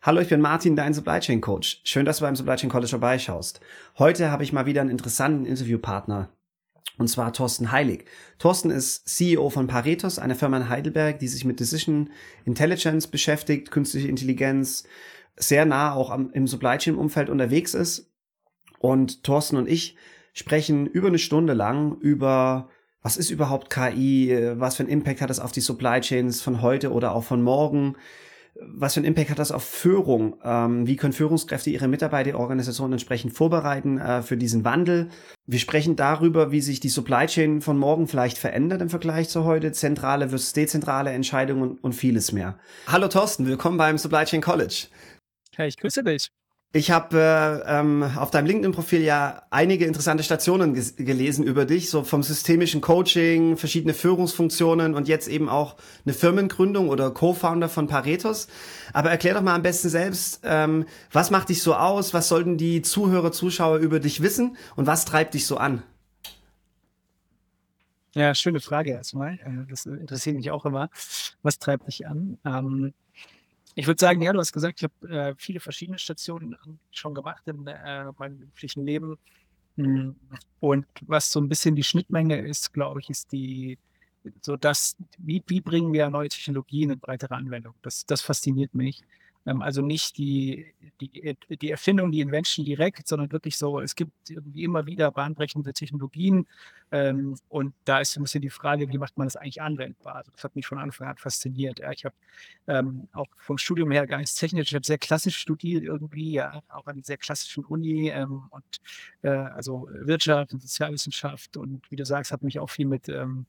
[0.00, 1.80] Hallo, ich bin Martin, dein Supply Chain Coach.
[1.82, 3.60] Schön, dass du beim Supply Chain College vorbeischaust.
[3.98, 6.28] Heute habe ich mal wieder einen interessanten Interviewpartner.
[6.98, 8.04] Und zwar Thorsten Heilig.
[8.38, 12.10] Thorsten ist CEO von Paretos, einer Firma in Heidelberg, die sich mit Decision
[12.44, 14.84] Intelligence beschäftigt, künstliche Intelligenz,
[15.36, 18.08] sehr nah auch am, im Supply Chain Umfeld unterwegs ist.
[18.78, 19.96] Und Thorsten und ich
[20.32, 22.68] sprechen über eine Stunde lang über
[23.02, 26.62] was ist überhaupt KI, was für einen Impact hat es auf die Supply Chains von
[26.62, 27.96] heute oder auch von morgen,
[28.60, 30.36] was für einen Impact hat das auf Führung?
[30.42, 35.08] Ähm, wie können Führungskräfte ihre Mitarbeiterorganisationen entsprechend vorbereiten äh, für diesen Wandel?
[35.46, 39.44] Wir sprechen darüber, wie sich die Supply Chain von morgen vielleicht verändert im Vergleich zu
[39.44, 42.58] heute, zentrale versus dezentrale Entscheidungen und vieles mehr.
[42.86, 44.88] Hallo Thorsten, willkommen beim Supply Chain College.
[45.56, 46.28] Hey, ich grüße dich.
[46.74, 52.04] Ich habe äh, ähm, auf deinem LinkedIn-Profil ja einige interessante Stationen gelesen über dich, so
[52.04, 58.48] vom systemischen Coaching, verschiedene Führungsfunktionen und jetzt eben auch eine Firmengründung oder Co-Founder von Paretos.
[58.92, 62.58] Aber erklär doch mal am besten selbst, ähm, was macht dich so aus, was sollten
[62.58, 65.82] die Zuhörer, Zuschauer über dich wissen und was treibt dich so an?
[68.14, 69.34] Ja, schöne Frage erstmal.
[69.34, 70.90] Äh, das interessiert mich auch immer.
[71.42, 72.36] Was treibt dich an?
[72.44, 72.92] Ähm,
[73.78, 76.56] ich würde sagen, ja, du hast gesagt, ich habe äh, viele verschiedene Stationen
[76.90, 79.16] schon gemacht in äh, meinem beruflichen Leben.
[79.76, 80.16] Mhm.
[80.58, 83.78] Und was so ein bisschen die Schnittmenge ist, glaube ich, ist die,
[84.40, 87.74] so dass, wie, wie bringen wir neue Technologien in breitere Anwendung?
[87.82, 89.04] Das, das fasziniert mich.
[89.48, 90.66] Ähm, also nicht die,
[91.00, 95.72] die, die Erfindung, die Invention direkt, sondern wirklich so, es gibt irgendwie immer wieder bahnbrechende
[95.72, 96.46] Technologien.
[96.92, 100.16] Ähm, und da ist ein bisschen die Frage, wie macht man das eigentlich anwendbar?
[100.16, 101.78] Also das hat mich von Anfang an fasziniert.
[101.78, 102.14] Ja, ich habe
[102.66, 106.62] ähm, auch vom Studium her gar nichts technisch, ich habe sehr klassisch studiert irgendwie, ja,
[106.68, 108.80] auch an sehr klassischen Uni ähm, und
[109.22, 113.46] äh, also Wirtschaft und Sozialwissenschaft und wie du sagst, hat mich auch viel mit ähm,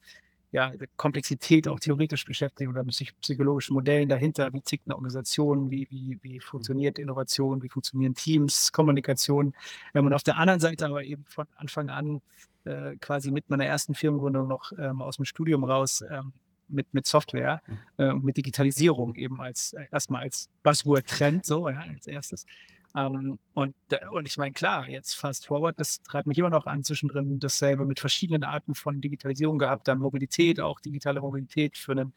[0.51, 4.51] ja, Komplexität auch theoretisch beschäftigen oder mit psychologischen Modellen dahinter.
[4.53, 5.69] Wie tickt eine Organisation?
[5.69, 6.41] Wie, wie, wie mhm.
[6.41, 7.61] funktioniert Innovation?
[7.61, 8.71] Wie funktionieren Teams?
[8.71, 9.53] Kommunikation?
[9.93, 12.21] Ähm, und auf der anderen Seite aber eben von Anfang an
[12.65, 16.33] äh, quasi mit meiner ersten Firmengründung noch ähm, aus dem Studium raus ähm,
[16.67, 18.03] mit, mit Software mhm.
[18.03, 22.45] äh, mit Digitalisierung eben als äh, erstmal als Buzzword-Trend, so ja, als erstes.
[22.95, 23.75] Ähm, und,
[24.11, 27.85] und ich meine, klar, jetzt fast forward, das treibt mich immer noch an, zwischendrin dasselbe
[27.85, 32.13] mit verschiedenen Arten von Digitalisierung gehabt, dann Mobilität, auch digitale Mobilität für einen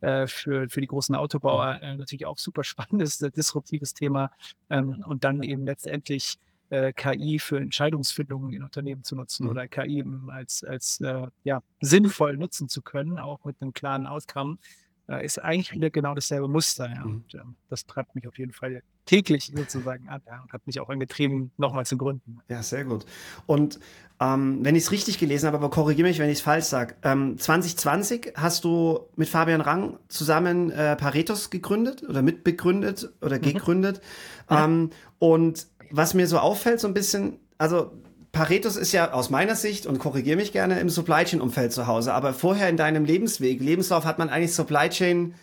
[0.00, 4.30] äh, für, für die großen Autobauer äh, natürlich auch super spannendes, äh, disruptives Thema.
[4.70, 6.38] Ähm, und dann eben letztendlich
[6.70, 9.50] äh, KI für Entscheidungsfindungen in Unternehmen zu nutzen mhm.
[9.50, 14.58] oder KI als, als äh, ja, sinnvoll nutzen zu können, auch mit einem klaren Outcome
[15.06, 16.88] ist eigentlich wieder genau dasselbe Muster.
[16.88, 17.04] Ja.
[17.04, 17.12] Mhm.
[17.14, 20.80] Und ähm, das treibt mich auf jeden Fall täglich sozusagen an ja, und hat mich
[20.80, 22.38] auch angetrieben, nochmal zu gründen.
[22.48, 23.04] Ja, sehr gut.
[23.46, 23.78] Und
[24.20, 26.94] ähm, wenn ich es richtig gelesen habe, aber korrigiere mich, wenn ich es falsch sage,
[27.02, 33.42] ähm, 2020 hast du mit Fabian Rang zusammen äh, Paretos gegründet oder mitbegründet oder mhm.
[33.42, 34.00] gegründet.
[34.48, 34.64] Ja.
[34.64, 37.92] Ähm, und was mir so auffällt, so ein bisschen, also
[38.34, 41.86] Paretos ist ja aus meiner Sicht, und korrigiere mich gerne, im Supply Chain Umfeld zu
[41.86, 42.12] Hause.
[42.12, 45.34] Aber vorher in deinem Lebensweg, Lebenslauf hat man eigentlich Supply Chain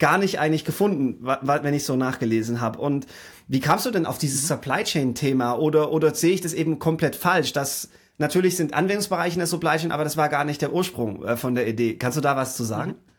[0.00, 2.80] gar nicht eigentlich gefunden, wenn ich so nachgelesen habe.
[2.80, 3.06] Und
[3.46, 4.46] wie kamst du denn auf dieses mhm.
[4.48, 5.54] Supply Chain Thema?
[5.54, 7.52] Oder, oder sehe ich das eben komplett falsch?
[7.52, 11.24] Das natürlich sind Anwendungsbereiche in der Supply Chain, aber das war gar nicht der Ursprung
[11.24, 11.96] äh, von der Idee.
[11.96, 12.90] Kannst du da was zu sagen?
[12.90, 13.13] Mhm.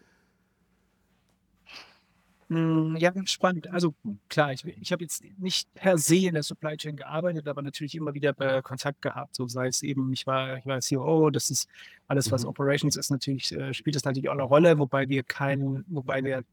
[2.50, 3.68] Hm, ja, ganz spannend.
[3.72, 3.96] Also
[4.30, 7.96] klar, ich, ich habe jetzt nicht per se in der Supply Chain gearbeitet, aber natürlich
[7.96, 9.36] immer wieder äh, Kontakt gehabt.
[9.36, 11.68] So sei es eben, ich war, ich war COO, das ist
[12.08, 12.50] alles, was mhm.
[12.50, 16.44] Operations ist, natürlich, äh, spielt das natürlich auch eine Rolle, wobei wir keinen, wobei wir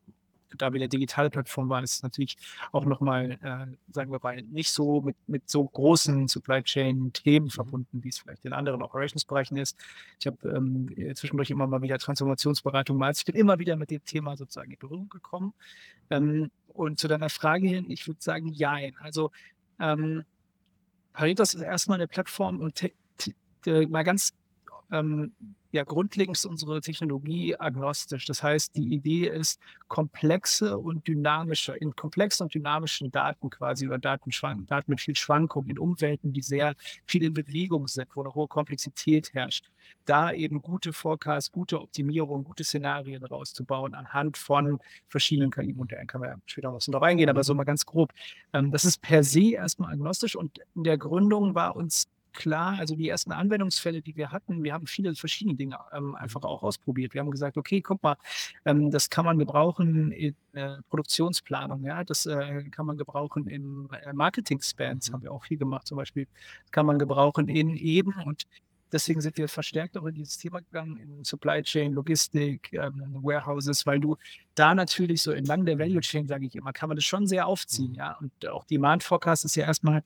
[0.59, 2.37] da wir eine digitale Plattform waren, ist es natürlich
[2.73, 7.51] auch nochmal, äh, sagen wir mal, nicht so mit, mit so großen Supply Chain-Themen mhm.
[7.51, 9.79] verbunden, wie es vielleicht in anderen Operations-Bereichen ist.
[10.21, 13.13] Ich habe ähm, zwischendurch immer mal wieder Transformationsberatung mal.
[13.13, 15.55] Ich bin immer wieder mit dem Thema sozusagen in Berührung gekommen.
[16.11, 18.77] Ähm, und zu deiner Frage hin, ich würde sagen, ja.
[19.01, 19.31] Also
[19.79, 20.25] ähm,
[21.13, 22.91] Paritas ist erstmal eine Plattform und
[23.67, 24.33] mal ganz
[24.93, 25.33] ähm,
[25.73, 28.27] ja grundlegend ist unsere Technologie agnostisch.
[28.27, 29.59] Das heißt, die Idee ist,
[29.89, 35.67] komplexe und dynamische, in komplexen und dynamischen Daten quasi oder Datenschwank, Daten mit viel Schwankung
[35.69, 36.75] in Umwelten, die sehr
[37.07, 39.71] viel in Bewegung sind, wo eine hohe Komplexität herrscht,
[40.05, 44.79] da eben gute Forecasts, gute Optimierung, gute Szenarien rauszubauen anhand von
[45.09, 46.07] verschiedenen KI-Modellen.
[46.07, 48.13] Kann man ja später noch so drauf eingehen, aber so mal ganz grob.
[48.53, 52.95] Ähm, das ist per se erstmal agnostisch und in der Gründung war uns klar, also
[52.95, 57.15] die ersten Anwendungsfälle, die wir hatten, wir haben viele verschiedene Dinge ähm, einfach auch ausprobiert.
[57.15, 58.17] Wir haben gesagt, okay, guck mal,
[58.65, 63.89] ähm, das kann man gebrauchen in äh, Produktionsplanung, ja, das äh, kann man gebrauchen in
[64.05, 65.15] äh, Marketing-Spans, mhm.
[65.15, 66.27] haben wir auch viel gemacht zum Beispiel,
[66.63, 68.47] das kann man gebrauchen in eben und
[68.93, 73.87] deswegen sind wir verstärkt auch in dieses Thema gegangen, in Supply Chain, Logistik, ähm, Warehouses,
[73.87, 74.17] weil du
[74.55, 77.47] da natürlich so entlang der Value Chain, sage ich immer, kann man das schon sehr
[77.47, 77.97] aufziehen, mhm.
[77.97, 78.19] ja.
[78.21, 80.05] Und auch Demand Forecast ist ja erstmal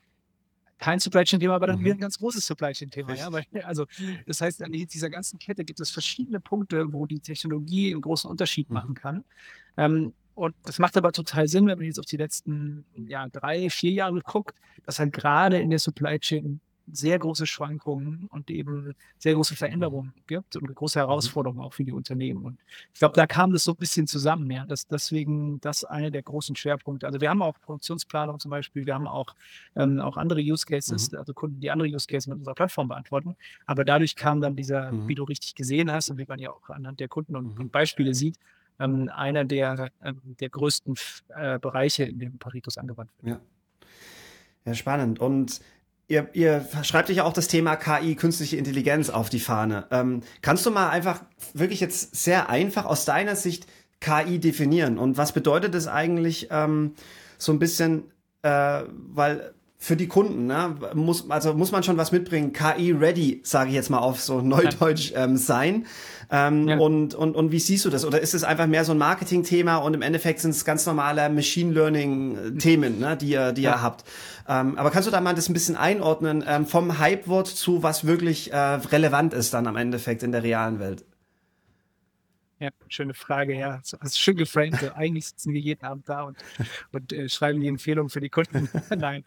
[0.78, 1.84] kein Supply Chain Thema, aber dann mhm.
[1.84, 3.32] wieder ein ganz großes Supply Chain Thema, ja.
[3.32, 3.86] Weil, also,
[4.26, 8.30] das heißt, an dieser ganzen Kette gibt es verschiedene Punkte, wo die Technologie einen großen
[8.30, 8.74] Unterschied mhm.
[8.74, 9.24] machen kann.
[9.76, 13.70] Ähm, und das macht aber total Sinn, wenn man jetzt auf die letzten ja, drei,
[13.70, 16.60] vier Jahre guckt, dass halt gerade in der Supply Chain
[16.92, 21.02] sehr große Schwankungen und eben sehr große Veränderungen gibt und große mhm.
[21.02, 22.44] Herausforderungen auch für die Unternehmen.
[22.44, 22.58] Und
[22.92, 24.64] ich glaube, da kam das so ein bisschen zusammen, ja.
[24.66, 27.06] Das, deswegen das eine der großen Schwerpunkte.
[27.06, 29.34] Also wir haben auch Produktionsplanung zum Beispiel, wir haben auch,
[29.74, 31.18] ähm, auch andere Use Cases, mhm.
[31.18, 33.36] also Kunden, die andere Use Cases mit unserer Plattform beantworten.
[33.66, 35.08] Aber dadurch kam dann dieser, mhm.
[35.08, 37.60] wie du richtig gesehen hast und wie man ja auch anhand der Kunden und, mhm.
[37.60, 38.38] und Beispiele sieht,
[38.78, 40.94] ähm, einer der, ähm, der größten
[41.28, 43.34] äh, Bereiche, in dem Paritos angewandt wird.
[43.34, 43.40] Ja.
[44.66, 45.18] ja, spannend.
[45.18, 45.60] Und
[46.08, 49.86] Ihr, ihr schreibt euch ja auch das Thema KI, künstliche Intelligenz, auf die Fahne.
[49.90, 51.22] Ähm, kannst du mal einfach
[51.52, 53.66] wirklich jetzt sehr einfach aus deiner Sicht
[54.00, 54.98] KI definieren?
[54.98, 56.94] Und was bedeutet das eigentlich ähm,
[57.38, 58.04] so ein bisschen,
[58.42, 63.68] äh, weil für die Kunden, ne, muss, also muss man schon was mitbringen, KI-ready, sage
[63.68, 65.86] ich jetzt mal auf so Neudeutsch ähm, sein.
[66.30, 66.78] Ähm, ja.
[66.78, 68.04] und, und, und wie siehst du das?
[68.04, 71.28] Oder ist es einfach mehr so ein Marketing-Thema und im Endeffekt sind es ganz normale
[71.28, 73.72] Machine Learning-Themen, ne, die ihr, die ja.
[73.72, 74.04] ihr habt?
[74.48, 78.06] Ähm, aber kannst du da mal das ein bisschen einordnen ähm, vom Hype-Wort zu was
[78.06, 81.04] wirklich äh, relevant ist dann am Endeffekt in der realen Welt?
[82.58, 83.82] Ja, schöne Frage, ja.
[83.82, 84.96] Das ist schön geframed.
[84.96, 86.38] Eigentlich sitzen wir jeden Abend da und,
[86.92, 88.68] und äh, schreiben die Empfehlungen für die Kunden.
[88.96, 89.24] Nein.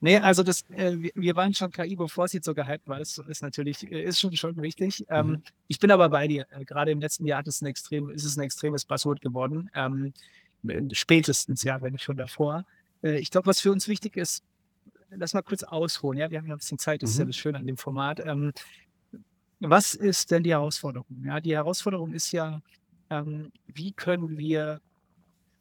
[0.00, 2.98] Nee, also das, äh, wir waren schon KI, bevor es jetzt so gehypt war.
[2.98, 5.04] Das ist natürlich, äh, ist schon, schon wichtig.
[5.08, 5.42] Ähm, mhm.
[5.66, 6.46] Ich bin aber bei dir.
[6.50, 9.70] Äh, gerade im letzten Jahr hat es ein extrem, ist es ein extremes Buzzword geworden.
[9.74, 10.12] Ähm,
[10.92, 12.64] spätestens, ja, wenn nicht schon davor.
[13.02, 14.44] Äh, ich glaube, was für uns wichtig ist,
[15.10, 16.18] lass mal kurz ausholen.
[16.18, 17.12] Ja, wir haben ja ein bisschen Zeit, das mhm.
[17.12, 17.28] ist ja mhm.
[17.28, 18.20] das Schöne an dem Format.
[18.24, 18.52] Ähm,
[19.60, 21.24] was ist denn die Herausforderung?
[21.24, 22.62] Ja, die Herausforderung ist ja,
[23.10, 24.80] ähm, wie können wir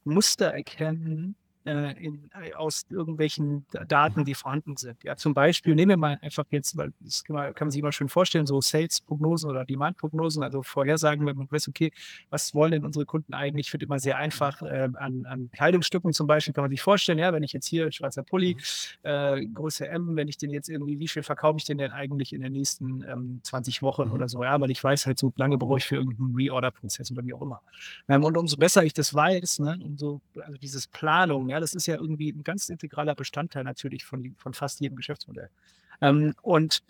[0.03, 1.35] Muster erkennen,
[1.67, 5.03] äh, in, äh, aus irgendwelchen Daten, die vorhanden sind.
[5.03, 7.81] Ja, zum Beispiel nehmen wir mal einfach jetzt, weil das kann man, kann man sich
[7.81, 11.91] immer schön vorstellen, so Sales-Prognosen oder Demand-Prognosen, also Vorhersagen, wenn man weiß, okay,
[12.29, 13.71] was wollen denn unsere Kunden eigentlich?
[13.73, 17.33] Wird immer sehr einfach äh, an, an Kleidungsstücken zum Beispiel, kann man sich vorstellen, ja,
[17.33, 19.09] wenn ich jetzt hier schwarzer Pulli, mhm.
[19.09, 22.33] äh, Größe M, wenn ich den jetzt irgendwie, wie viel verkaufe ich den denn eigentlich
[22.33, 24.13] in den nächsten ähm, 20 Wochen mhm.
[24.13, 27.25] oder so, ja, weil ich weiß halt, so lange brauche ich für irgendeinen Reorder-Prozess oder
[27.25, 27.61] wie auch immer.
[28.07, 31.87] Ähm, und umso besser ich das weiß, ne, umso, also dieses Planung, ja, das ist
[31.87, 35.49] ja irgendwie ein ganz integraler Bestandteil natürlich von, von fast jedem Geschäftsmodell.
[36.01, 36.83] Ähm, und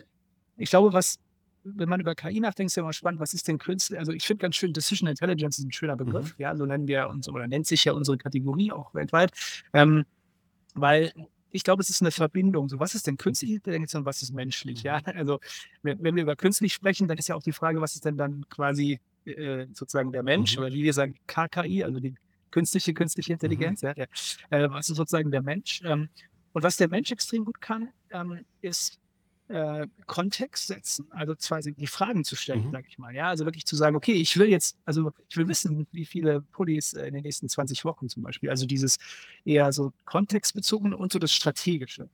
[0.56, 1.18] ich glaube, was,
[1.64, 3.98] wenn man über KI nachdenkt, ist ja immer spannend, was ist denn Künstler?
[3.98, 6.42] Also ich finde ganz schön, Decision Intelligence ist ein schöner Begriff, mhm.
[6.42, 9.32] ja, so nennen wir uns, oder nennt sich ja unsere Kategorie auch weltweit,
[9.72, 10.04] ähm,
[10.74, 11.12] weil
[11.50, 12.68] ich glaube, es ist eine Verbindung.
[12.68, 14.82] So, was ist denn künstliche Intelligenz und was ist menschlich?
[14.82, 15.18] Ja, mhm.
[15.18, 15.40] also
[15.82, 18.16] wenn, wenn, wir über künstlich sprechen, dann ist ja auch die Frage, was ist denn
[18.16, 20.64] dann quasi äh, sozusagen der Mensch mhm.
[20.64, 22.14] oder wie wir sagen KKI, also die
[22.50, 23.88] künstliche, künstliche Intelligenz, mhm.
[23.88, 24.08] ja, der,
[24.50, 25.82] äh, was ist sozusagen der Mensch.
[25.84, 26.08] Ähm,
[26.52, 28.98] und was der Mensch extrem gut kann, ähm, ist
[29.48, 32.72] äh, Kontext setzen, also zwar die Fragen zu stellen, mhm.
[32.72, 33.14] sage ich mal.
[33.14, 36.42] Ja, also wirklich zu sagen, okay, ich will jetzt, also ich will wissen, wie viele
[36.42, 38.50] Pullis äh, in den nächsten 20 Wochen zum Beispiel.
[38.50, 38.98] Also dieses
[39.44, 42.08] eher so kontextbezogene und so das Strategische.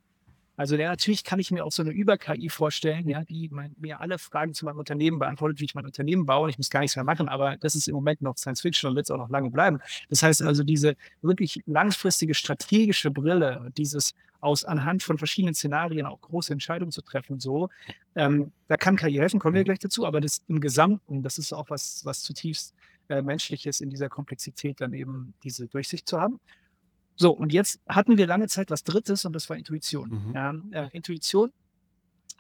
[0.57, 4.01] Also ja, natürlich kann ich mir auch so eine Über-KI vorstellen, ja, die mein, mir
[4.01, 6.49] alle Fragen zu meinem Unternehmen beantwortet, wie ich mein Unternehmen baue.
[6.51, 8.97] Ich muss gar nichts mehr machen, aber das ist im Moment noch Science Fiction und
[8.97, 9.81] wird es auch noch lange bleiben.
[10.11, 16.21] Das heißt also, diese wirklich langfristige strategische Brille, dieses aus anhand von verschiedenen Szenarien auch
[16.21, 17.71] große Entscheidungen zu treffen, so,
[18.15, 21.53] ähm, da kann KI helfen, kommen wir gleich dazu, aber das im Gesamten, das ist
[21.53, 22.75] auch was, was zutiefst
[23.09, 26.41] äh, menschliches in dieser Komplexität dann eben diese Durchsicht zu haben.
[27.17, 30.27] So, und jetzt hatten wir lange Zeit was Drittes und das war Intuition.
[30.29, 30.35] Mhm.
[30.35, 31.53] Ja, äh, Intuition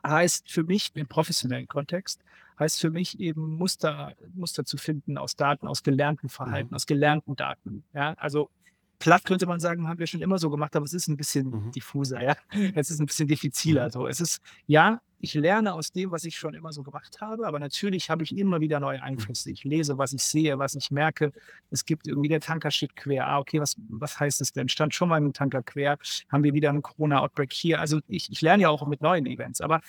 [0.06, 2.20] heißt für mich im professionellen Kontext,
[2.58, 6.76] heißt für mich eben Muster, Muster zu finden aus Daten, aus gelernten Verhalten, mhm.
[6.76, 7.84] aus gelernten Daten.
[7.94, 8.50] Ja, also
[8.98, 11.50] platt könnte man sagen, haben wir schon immer so gemacht, aber es ist ein bisschen
[11.50, 11.70] mhm.
[11.72, 12.36] diffuser, ja.
[12.74, 13.86] Es ist ein bisschen diffiziler.
[13.86, 13.90] Mhm.
[13.90, 17.46] So, es ist, ja, ich lerne aus dem, was ich schon immer so gemacht habe,
[17.46, 19.04] aber natürlich habe ich immer wieder neue mhm.
[19.04, 19.50] Einflüsse.
[19.50, 21.32] Ich lese, was ich sehe, was ich merke.
[21.70, 23.26] Es gibt irgendwie der Tanker steht quer.
[23.26, 24.68] Ah, okay, was, was heißt das denn?
[24.68, 25.98] Stand schon mal ein Tanker quer?
[26.30, 27.80] Haben wir wieder einen Corona-Outbreak hier?
[27.80, 29.80] Also ich, ich lerne ja auch mit neuen Events, aber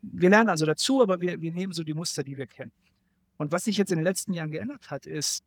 [0.00, 2.72] wir lernen also dazu, aber wir, wir nehmen so die Muster, die wir kennen.
[3.36, 5.44] Und was sich jetzt in den letzten Jahren geändert hat, ist,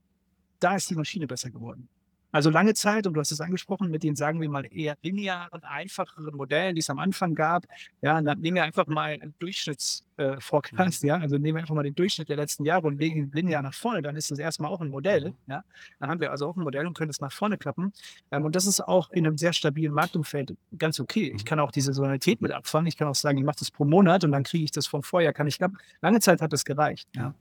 [0.60, 1.88] da ist die Maschine besser geworden.
[2.32, 5.64] Also lange Zeit, und du hast es angesprochen, mit den, sagen wir mal, eher linearen,
[5.64, 7.66] einfacheren Modellen, die es am Anfang gab.
[8.02, 11.84] Ja, dann nehmen wir einfach mal einen Durchschnittsforecast, äh, ja, also nehmen wir einfach mal
[11.84, 14.72] den Durchschnitt der letzten Jahre und legen ihn linear nach vorne, dann ist das erstmal
[14.72, 15.64] auch ein Modell, ja.
[16.00, 17.94] Dann haben wir also auch ein Modell und können es nach vorne klappen.
[18.32, 21.34] Ähm, und das ist auch in einem sehr stabilen Marktumfeld ganz okay.
[21.36, 22.88] Ich kann auch die Saisonalität mit abfangen.
[22.88, 25.02] Ich kann auch sagen, ich mache das pro Monat und dann kriege ich das vom
[25.02, 25.78] Vorjahr, kann ich klappen.
[26.02, 27.34] Lange Zeit hat das gereicht, ja.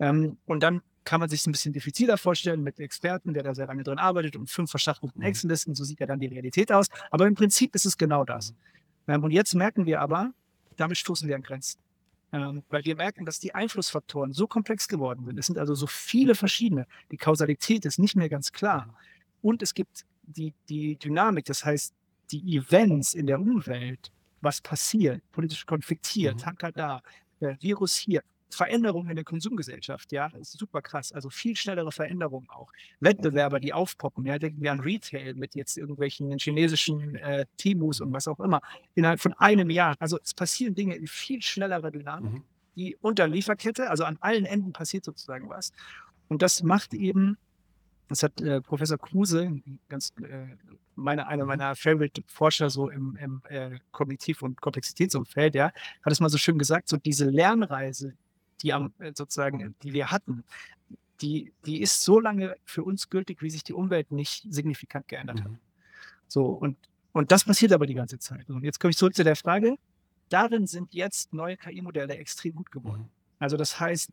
[0.00, 3.66] Ähm, und dann kann man sich ein bisschen diffiziler vorstellen mit Experten, der da sehr
[3.66, 5.26] lange drin arbeitet und fünf verschachtelten mhm.
[5.26, 5.74] Excel-Listen.
[5.74, 6.86] So sieht ja dann die Realität aus.
[7.10, 8.54] Aber im Prinzip ist es genau das.
[9.08, 10.32] Ähm, und jetzt merken wir aber,
[10.76, 11.80] damit stoßen wir an Grenzen.
[12.32, 15.38] Ähm, weil wir merken, dass die Einflussfaktoren so komplex geworden sind.
[15.38, 16.86] Es sind also so viele verschiedene.
[17.10, 18.94] Die Kausalität ist nicht mehr ganz klar.
[19.42, 21.92] Und es gibt die, die Dynamik, das heißt,
[22.30, 26.38] die Events in der Umwelt, was passiert, politisch konfliktiert, mhm.
[26.38, 27.02] Tanker da,
[27.60, 28.22] Virus hier,
[28.54, 31.12] Veränderungen in der Konsumgesellschaft, ja, das ist super krass.
[31.12, 32.72] Also viel schnellere Veränderungen auch.
[33.00, 38.12] Wettbewerber, die aufpoppen, ja, denken wir an Retail mit jetzt irgendwelchen chinesischen äh, Timus und
[38.12, 38.60] was auch immer,
[38.94, 39.96] innerhalb von einem Jahr.
[39.98, 42.44] Also es passieren Dinge in viel schnellerer Dynamik, mhm.
[42.76, 45.72] die unter Lieferkette, also an allen Enden passiert sozusagen was.
[46.28, 47.36] Und das macht eben,
[48.08, 50.56] das hat äh, Professor Kruse, ganz äh,
[50.94, 51.48] meine, einer mhm.
[51.48, 55.72] meiner Favorite Forscher so im, im äh, Kognitiv- und Komplexitätsumfeld, ja,
[56.04, 58.14] hat es mal so schön gesagt, so diese Lernreise,
[58.62, 60.44] die am, äh, sozusagen, die wir hatten,
[61.20, 65.42] die, die ist so lange für uns gültig, wie sich die Umwelt nicht signifikant geändert
[65.42, 65.50] hat.
[65.50, 65.58] Mhm.
[66.26, 66.76] So, und,
[67.12, 68.48] und das passiert aber die ganze Zeit.
[68.50, 69.76] Und jetzt komme ich zurück zu der Frage.
[70.28, 73.02] Darin sind jetzt neue KI-Modelle extrem gut geworden.
[73.02, 73.08] Mhm.
[73.38, 74.10] Also das heißt,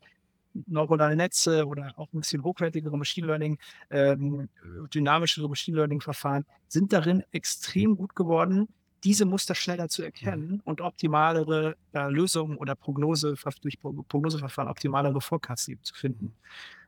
[0.67, 3.57] neuronale Netze oder auch ein bisschen hochwertigere Machine Learning,
[3.89, 4.49] ähm,
[4.93, 8.67] dynamischere Machine Learning-Verfahren sind darin extrem gut geworden,
[9.03, 15.71] diese Muster schneller zu erkennen und optimalere äh, Lösungen oder Prognose, durch Prognoseverfahren optimalere Forecasts
[15.81, 16.33] zu finden.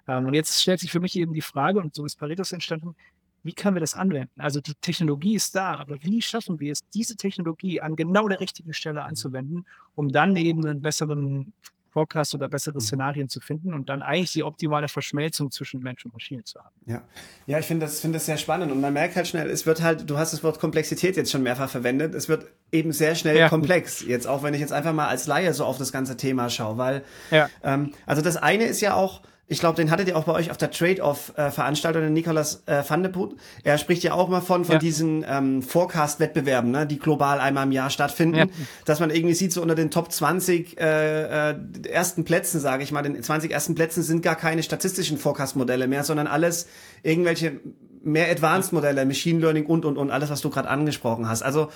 [0.07, 2.95] Ähm, und jetzt stellt sich für mich eben die Frage, und so ist Paretos entstanden,
[3.43, 4.39] wie können wir das anwenden?
[4.39, 8.39] Also die Technologie ist da, aber wie schaffen wir es, diese Technologie an genau der
[8.39, 9.65] richtigen Stelle anzuwenden,
[9.95, 11.53] um dann eben einen besseren
[11.91, 12.81] Forecast oder bessere mhm.
[12.81, 16.73] Szenarien zu finden und dann eigentlich die optimale Verschmelzung zwischen Mensch und Maschine zu haben.
[16.85, 17.01] Ja,
[17.45, 19.81] ja ich finde das, find das sehr spannend und man merkt halt schnell, es wird
[19.81, 23.37] halt, du hast das Wort Komplexität jetzt schon mehrfach verwendet, es wird eben sehr schnell
[23.37, 23.49] ja.
[23.49, 24.01] komplex.
[24.01, 26.77] Jetzt auch, wenn ich jetzt einfach mal als Laie so auf das ganze Thema schaue,
[26.77, 27.49] weil, ja.
[27.63, 29.21] ähm, also das eine ist ja auch,
[29.51, 33.03] ich glaube, den hattet ihr auch bei euch auf der Trade-off-Veranstaltung, den Nikolas äh, Van
[33.03, 33.35] de Poel.
[33.65, 34.79] Er spricht ja auch mal von, von ja.
[34.79, 38.37] diesen ähm, Forecast-Wettbewerben, ne, die global einmal im Jahr stattfinden.
[38.37, 38.45] Ja.
[38.85, 41.55] Dass man irgendwie sieht, so unter den Top 20 äh, äh,
[41.89, 46.05] ersten Plätzen, sage ich mal, den 20 ersten Plätzen sind gar keine statistischen Forecast-Modelle mehr,
[46.05, 46.67] sondern alles
[47.03, 47.59] irgendwelche
[48.03, 51.43] mehr Advanced-Modelle, Machine Learning und, und, und, alles, was du gerade angesprochen hast.
[51.43, 51.69] Also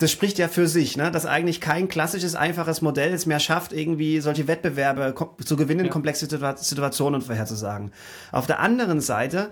[0.00, 1.10] das spricht ja für sich, ne?
[1.10, 5.14] dass eigentlich kein klassisches, einfaches Modell es mehr schafft, irgendwie solche Wettbewerbe
[5.44, 5.90] zu gewinnen, ja.
[5.92, 7.92] komplexe Situationen vorherzusagen.
[8.32, 9.50] Auf der anderen Seite,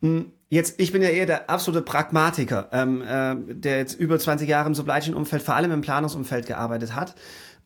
[0.00, 4.48] hm, jetzt, ich bin ja eher der absolute Pragmatiker, ähm, äh, der jetzt über 20
[4.48, 7.16] Jahre im Supply Chain Umfeld, vor allem im Planungsumfeld gearbeitet hat.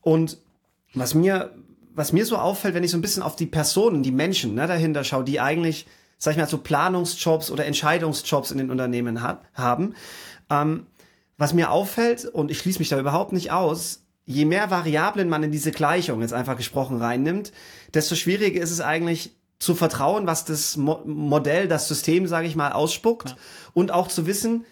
[0.01, 0.39] Und
[0.95, 1.51] was mir,
[1.95, 4.67] was mir so auffällt, wenn ich so ein bisschen auf die Personen, die Menschen ne,
[4.67, 5.87] dahinter schaue, die eigentlich,
[6.17, 9.95] sag ich mal, so Planungsjobs oder Entscheidungsjobs in den Unternehmen hat, haben,
[10.49, 10.87] ähm,
[11.43, 15.43] was mir auffällt, und ich schließe mich da überhaupt nicht aus, je mehr Variablen man
[15.43, 17.53] in diese Gleichung jetzt einfach gesprochen reinnimmt,
[17.95, 22.55] desto schwieriger ist es eigentlich zu vertrauen, was das Mo Modell, das System, sage ich
[22.55, 23.37] mal, ausspuckt ja.
[23.75, 24.65] und auch zu wissen,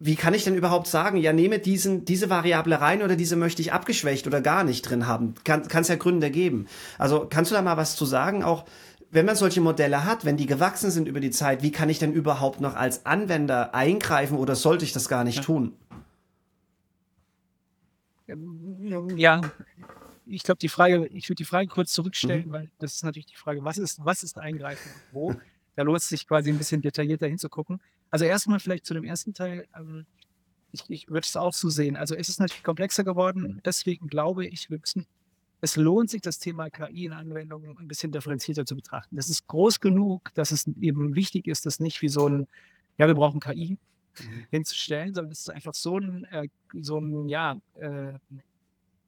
[0.00, 3.62] wie kann ich denn überhaupt sagen, ja, nehme diesen, diese Variable rein oder diese möchte
[3.62, 5.34] ich abgeschwächt oder gar nicht drin haben?
[5.44, 6.66] Kann es ja Gründe geben.
[6.98, 8.42] Also kannst du da mal was zu sagen?
[8.42, 8.64] Auch
[9.12, 11.98] wenn man solche Modelle hat, wenn die gewachsen sind über die Zeit, wie kann ich
[11.98, 15.42] denn überhaupt noch als Anwender eingreifen oder sollte ich das gar nicht ja.
[15.42, 15.76] tun?
[19.16, 19.40] Ja,
[20.26, 22.52] ich glaube, die Frage, ich würde die Frage kurz zurückstellen, mhm.
[22.52, 25.34] weil das ist natürlich die Frage, was ist, was ist Eingreifen und wo?
[25.76, 27.80] Da lohnt es sich quasi ein bisschen detaillierter hinzugucken.
[28.10, 29.66] Also erstmal vielleicht zu dem ersten Teil.
[29.76, 30.06] Ähm,
[30.72, 31.96] ich, ich würde es auch so sehen.
[31.96, 33.60] Also es ist natürlich komplexer geworden.
[33.64, 35.06] Deswegen glaube ich, wir müssen,
[35.60, 39.16] es lohnt sich, das Thema KI in Anwendungen ein bisschen differenzierter zu betrachten.
[39.16, 42.46] Das ist groß genug, dass es eben wichtig ist, dass nicht wie so ein,
[42.98, 43.78] ja, wir brauchen KI, mhm.
[44.50, 46.48] Hinzustellen, sondern es ist einfach so ein, äh,
[46.80, 48.12] so ein ja, äh,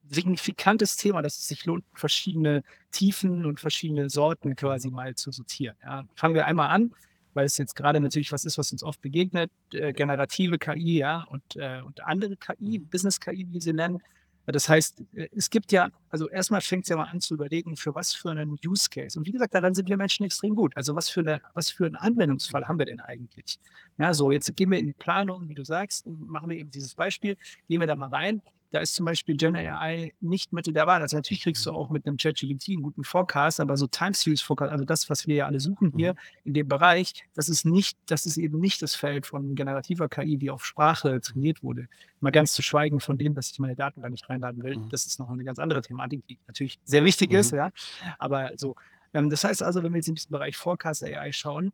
[0.09, 5.77] signifikantes Thema, dass es sich lohnt, verschiedene Tiefen und verschiedene Sorten quasi mal zu sortieren.
[5.83, 6.05] Ja.
[6.15, 6.93] Fangen wir einmal an,
[7.35, 11.23] weil es jetzt gerade natürlich was ist, was uns oft begegnet, äh, generative KI, ja,
[11.31, 12.87] und, äh, und andere KI, mhm.
[12.89, 14.03] Business-KI, wie sie nennen,
[14.47, 17.77] das heißt, äh, es gibt ja, also erstmal fängt es ja mal an zu überlegen,
[17.77, 19.19] für was für einen Use Case.
[19.19, 20.77] Und wie gesagt, daran sind wir Menschen extrem gut.
[20.77, 23.59] Also was für, eine, was für einen Anwendungsfall haben wir denn eigentlich?
[23.99, 26.71] Ja, so, jetzt gehen wir in die Planung, wie du sagst, und machen wir eben
[26.71, 27.37] dieses Beispiel,
[27.69, 28.43] gehen wir da mal rein.
[28.73, 31.03] Da ist zum Beispiel Gen AI nicht Mittel der Wahl.
[31.03, 34.41] Also natürlich kriegst du auch mit einem ChatGPT einen guten Forecast, aber so Time Series
[34.41, 36.19] Forecast, also das, was wir ja alle suchen hier mhm.
[36.45, 40.39] in dem Bereich, das ist nicht, das ist eben nicht das Feld von generativer KI,
[40.39, 41.87] die auf Sprache trainiert wurde.
[42.21, 44.77] Mal ganz zu schweigen von dem, dass ich meine Daten da nicht reinladen will.
[44.77, 44.89] Mhm.
[44.89, 47.37] Das ist noch eine ganz andere Thematik, die natürlich sehr wichtig mhm.
[47.37, 47.71] ist, ja.
[48.19, 48.75] Aber so,
[49.13, 51.73] ähm, das heißt also, wenn wir jetzt in diesem Bereich Forecast AI schauen,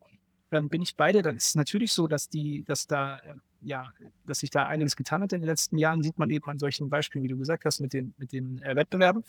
[0.49, 1.21] dann bin ich bei dir.
[1.21, 3.91] Dann ist es natürlich so, dass die, dass da äh, ja,
[4.25, 6.89] dass sich da einiges getan hat in den letzten Jahren, sieht man eben an solchen
[6.89, 9.23] Beispielen, wie du gesagt hast, mit den, mit den äh, Wettbewerben.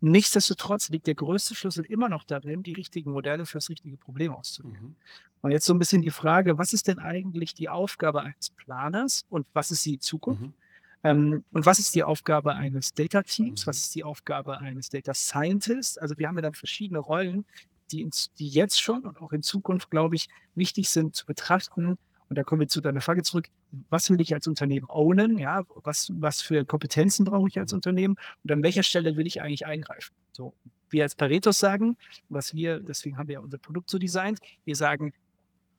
[0.00, 4.32] Nichtsdestotrotz liegt der größte Schlüssel immer noch darin, die richtigen Modelle für das richtige Problem
[4.32, 4.82] auszuwählen.
[4.82, 4.96] Mhm.
[5.40, 9.24] Und jetzt so ein bisschen die Frage, was ist denn eigentlich die Aufgabe eines Planers
[9.30, 10.42] und was ist die Zukunft?
[10.42, 10.54] Mhm.
[11.02, 13.64] Ähm, und was ist die Aufgabe eines Data Teams?
[13.64, 13.68] Mhm.
[13.68, 15.98] Was ist die Aufgabe eines Data Scientists?
[15.98, 17.46] Also wir haben ja dann verschiedene Rollen,
[17.90, 21.96] die, in, die jetzt schon und auch in Zukunft, glaube ich, wichtig sind zu betrachten,
[22.28, 23.48] und da kommen wir zu deiner Frage zurück.
[23.88, 25.38] Was will ich als Unternehmen ownen?
[25.38, 28.16] Ja, was, was für Kompetenzen brauche ich als Unternehmen?
[28.42, 30.14] Und an welcher Stelle will ich eigentlich eingreifen?
[30.32, 30.54] So,
[30.90, 31.96] wir als Paretos sagen,
[32.28, 35.12] was wir, deswegen haben wir ja unser Produkt so designt, wir sagen,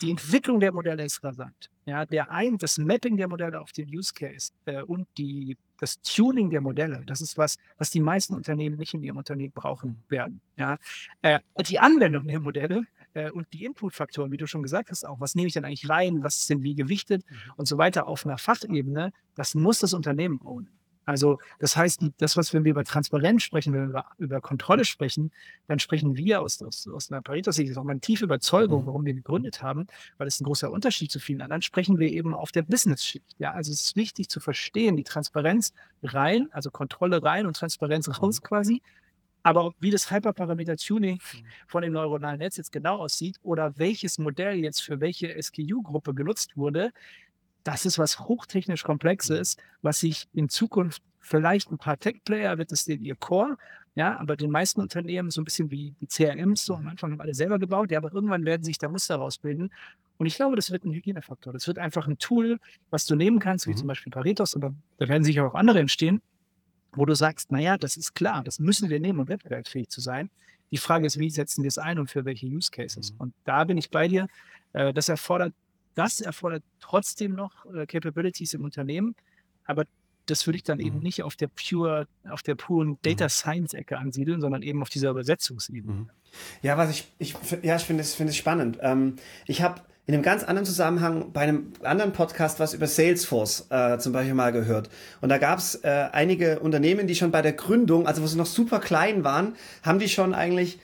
[0.01, 1.69] die Entwicklung der Modelle ist rasant.
[1.85, 6.01] Ja, der ein, das Mapping der Modelle auf den Use Case äh, und die, das
[6.01, 10.03] Tuning der Modelle, das ist was, was die meisten Unternehmen nicht in ihrem Unternehmen brauchen
[10.09, 10.41] werden.
[10.55, 10.77] Ja,
[11.21, 12.85] äh, die Anwendung der Modelle
[13.17, 15.89] äh, und die Inputfaktoren, wie du schon gesagt hast, auch, was nehme ich denn eigentlich
[15.89, 17.53] rein, was ist denn wie gewichtet mhm.
[17.57, 20.69] und so weiter auf einer Fachebene, das muss das Unternehmen ownen.
[21.05, 24.83] Also das heißt, das, was wenn wir über Transparenz sprechen, wenn wir über, über Kontrolle
[24.83, 25.31] sprechen,
[25.67, 29.05] dann sprechen wir aus, aus, aus einer Pareto-Sicht, das ist auch meine tiefe Überzeugung, warum
[29.05, 32.51] wir gegründet haben, weil es ein großer Unterschied zu vielen anderen, sprechen wir eben auf
[32.51, 33.35] der Business-Schicht.
[33.39, 35.71] Ja, also es ist wichtig zu verstehen, die Transparenz
[36.03, 38.45] rein, also Kontrolle rein und Transparenz raus mhm.
[38.45, 38.81] quasi,
[39.47, 41.45] aber wie das Hyperparameter-Tuning mhm.
[41.67, 46.57] von dem neuronalen Netz jetzt genau aussieht oder welches Modell jetzt für welche SKU-Gruppe genutzt
[46.57, 46.91] wurde,
[47.63, 49.61] das ist was hochtechnisch Komplexes, mhm.
[49.83, 53.57] was sich in Zukunft vielleicht ein paar Tech-Player wird es den ihr Core,
[53.95, 56.89] ja, aber den meisten Unternehmen so ein bisschen wie die CRMs, so am mhm.
[56.89, 59.71] Anfang haben alle selber gebaut, ja, aber irgendwann werden sich da Muster rausbilden.
[60.17, 61.53] Und ich glaube, das wird ein Hygienefaktor.
[61.53, 63.77] Das wird einfach ein Tool, was du nehmen kannst, wie mhm.
[63.77, 66.21] zum Beispiel Paretos, aber da werden sicher auch andere entstehen,
[66.97, 70.29] wo du sagst, naja, das ist klar, das müssen wir nehmen, um wettbewerbsfähig zu sein.
[70.71, 73.13] Die Frage ist, wie setzen wir es ein und für welche Use Cases?
[73.13, 73.17] Mhm.
[73.19, 74.27] Und da bin ich bei dir.
[74.73, 75.53] Äh, das erfordert,
[75.95, 79.15] das erfordert trotzdem noch äh, Capabilities im Unternehmen,
[79.65, 79.85] aber
[80.25, 80.85] das würde ich dann mhm.
[80.85, 83.29] eben nicht auf der pure, auf der puren Data mhm.
[83.29, 85.93] Science Ecke ansiedeln, sondern eben auf dieser Übersetzungsebene.
[85.93, 86.09] Mhm.
[86.63, 88.79] Ja, was ich, ich ja, ich finde es, finde es spannend.
[88.81, 93.67] Ähm, ich habe in einem ganz anderen Zusammenhang bei einem anderen Podcast was über Salesforce
[93.69, 94.89] äh, zum Beispiel mal gehört.
[95.19, 98.37] Und da gab es äh, einige Unternehmen, die schon bei der Gründung, also wo sie
[98.37, 100.79] noch super klein waren, haben die schon eigentlich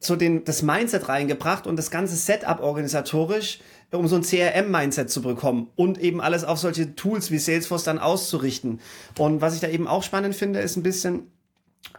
[0.00, 3.60] so den, das Mindset reingebracht und das ganze Setup organisatorisch,
[3.92, 8.00] um so ein CRM-Mindset zu bekommen und eben alles auf solche Tools wie Salesforce dann
[8.00, 8.80] auszurichten.
[9.16, 11.30] Und was ich da eben auch spannend finde, ist ein bisschen,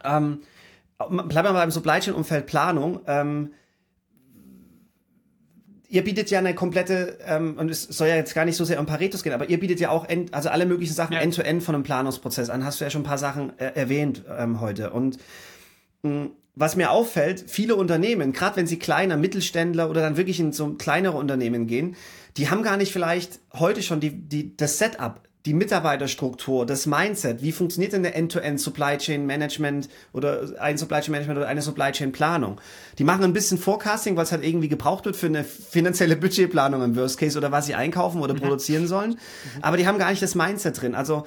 [0.04, 0.42] ähm,
[0.98, 3.00] bleiben wir mal beim Supply Chain-Umfeld Planung.
[3.06, 3.52] Ähm,
[5.88, 8.78] ihr bietet ja eine komplette, ähm, und es soll ja jetzt gar nicht so sehr
[8.78, 11.64] um Paretos gehen, aber ihr bietet ja auch end, also alle möglichen Sachen end-to-end -End
[11.64, 12.64] von einem Planungsprozess an.
[12.64, 14.90] Hast du ja schon ein paar Sachen äh, erwähnt ähm, heute.
[14.90, 15.18] Und
[16.02, 20.40] mh, mm, was mir auffällt, viele Unternehmen, gerade wenn sie kleiner, Mittelständler oder dann wirklich
[20.40, 21.94] in so kleinere Unternehmen gehen,
[22.36, 27.42] die haben gar nicht vielleicht heute schon die, die, das Setup, die Mitarbeiterstruktur, das Mindset,
[27.42, 31.62] wie funktioniert denn der End-to-End Supply Chain Management oder ein Supply Chain Management oder eine
[31.62, 32.60] Supply Chain Planung?
[32.98, 36.96] Die machen ein bisschen Forecasting, was halt irgendwie gebraucht wird für eine finanzielle Budgetplanung im
[36.96, 38.40] Worst Case oder was sie einkaufen oder mhm.
[38.40, 39.12] produzieren sollen.
[39.12, 39.62] Mhm.
[39.62, 40.94] Aber die haben gar nicht das Mindset drin.
[40.94, 41.24] Also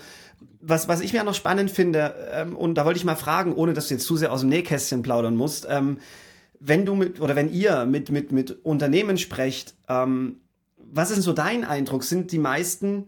[0.61, 3.53] was, was ich mir auch noch spannend finde, ähm, und da wollte ich mal fragen,
[3.53, 5.97] ohne dass du jetzt zu sehr aus dem Nähkästchen plaudern musst, ähm,
[6.59, 10.41] wenn du mit oder wenn ihr mit, mit, mit Unternehmen sprecht, ähm,
[10.77, 12.03] was ist denn so dein Eindruck?
[12.03, 13.07] Sind die meisten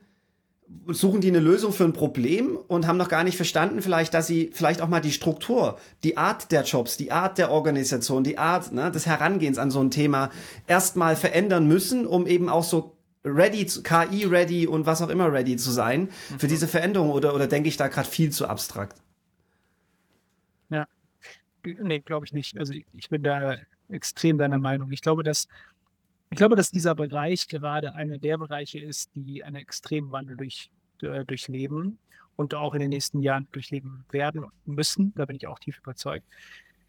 [0.88, 4.28] suchen die eine Lösung für ein Problem und haben noch gar nicht verstanden vielleicht, dass
[4.28, 8.38] sie vielleicht auch mal die Struktur, die Art der Jobs, die Art der Organisation, die
[8.38, 10.30] Art ne, des Herangehens an so ein Thema
[10.68, 15.56] erstmal verändern müssen, um eben auch so ready, KI ready und was auch immer ready
[15.56, 19.02] zu sein für diese Veränderung oder, oder denke ich da gerade viel zu abstrakt?
[20.70, 20.88] Ja,
[21.64, 22.58] nee, glaube ich nicht.
[22.58, 23.58] Also ich, ich bin da
[23.90, 24.92] extrem deiner Meinung.
[24.92, 25.48] Ich glaube, dass
[26.34, 30.72] ich glaube, dass dieser Bereich gerade einer der Bereiche ist, die einen extremen Wandel durch,
[31.04, 32.00] äh, durchleben
[32.36, 35.13] und auch in den nächsten Jahren durchleben werden und müssen.
[35.15, 36.26] Da bin ich auch tief überzeugt.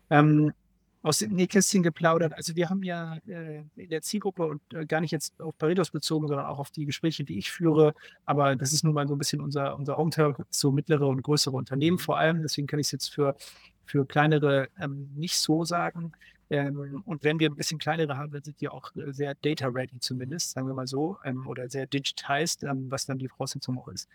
[0.08, 0.54] Ähm,
[1.02, 2.32] aus dem Nähkästchen geplaudert.
[2.32, 5.90] Also wir haben ja äh, in der Zielgruppe und äh, gar nicht jetzt auf Paretos
[5.90, 7.92] bezogen, sondern auch auf die Gespräche, die ich führe.
[8.24, 11.54] Aber das ist nun mal so ein bisschen unser, unser Hometown, so mittlere und größere
[11.54, 12.40] Unternehmen vor allem.
[12.40, 13.36] Deswegen kann ich es jetzt für,
[13.84, 16.12] für kleinere ähm, nicht so sagen.
[16.50, 19.98] Ähm, und wenn wir ein bisschen kleinere haben, dann sind die auch äh, sehr data-ready
[20.00, 23.88] zumindest, sagen wir mal so, ähm, oder sehr digitized, ähm, was dann die Voraussetzung auch
[23.88, 24.08] ist.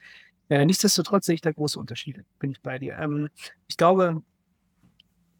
[0.49, 2.97] Äh, nichtsdestotrotz sehe ich da große Unterschiede, bin ich bei dir.
[2.97, 3.29] Ähm,
[3.67, 4.21] ich glaube,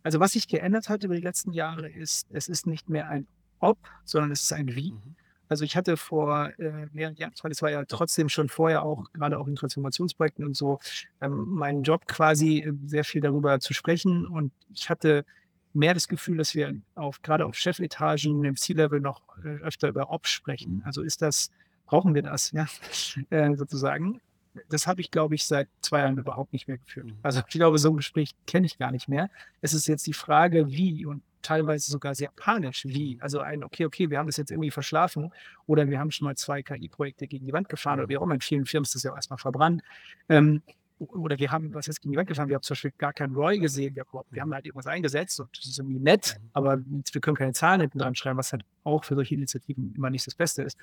[0.03, 3.27] also was sich geändert hat über die letzten Jahre ist, es ist nicht mehr ein
[3.59, 4.93] Ob, sondern es ist ein Wie.
[4.93, 5.15] Mhm.
[5.49, 9.39] Also ich hatte vor äh, mehreren Jahren, das war ja trotzdem schon vorher auch, gerade
[9.39, 10.79] auch in Transformationsprojekten und so,
[11.21, 14.27] ähm, meinen Job quasi äh, sehr viel darüber zu sprechen.
[14.27, 15.25] Und ich hatte
[15.73, 20.09] mehr das Gefühl, dass wir auf, gerade auf Chefetagen im C-Level noch äh, öfter über
[20.11, 20.77] Ops sprechen.
[20.77, 20.83] Mhm.
[20.85, 21.51] Also ist das,
[21.85, 22.67] brauchen wir das, ja,
[23.29, 24.21] äh, sozusagen.
[24.67, 27.07] Das habe ich, glaube ich, seit zwei Jahren überhaupt nicht mehr geführt.
[27.07, 27.17] Mhm.
[27.21, 29.29] Also ich glaube, so ein Gespräch kenne ich gar nicht mehr.
[29.61, 33.17] Es ist jetzt die Frage, wie und teilweise sogar sehr panisch, wie.
[33.21, 35.31] Also ein, okay, okay, wir haben das jetzt irgendwie verschlafen
[35.67, 38.35] oder wir haben schon mal zwei KI-Projekte gegen die Wand gefahren oder wie auch immer.
[38.35, 39.81] In vielen Firmen ist das ja auch erstmal verbrannt.
[40.27, 40.61] Ähm,
[40.99, 43.33] oder wir haben was jetzt gegen die Wand gefahren, wir haben zum Beispiel gar keinen
[43.35, 46.49] ROI gesehen, wir, wir haben halt irgendwas eingesetzt und das ist irgendwie nett, mhm.
[46.53, 50.09] aber wir können keine Zahlen hinten dran schreiben, was halt auch für solche Initiativen immer
[50.09, 50.77] nicht das Beste ist.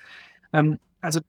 [0.52, 1.20] Ähm, also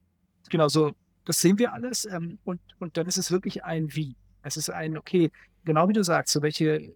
[0.50, 0.94] genau so,
[1.26, 4.16] das sehen wir alles ähm, und, und dann ist es wirklich ein Wie.
[4.44, 5.32] Es ist ein, okay,
[5.66, 6.94] genau wie du sagst, so welche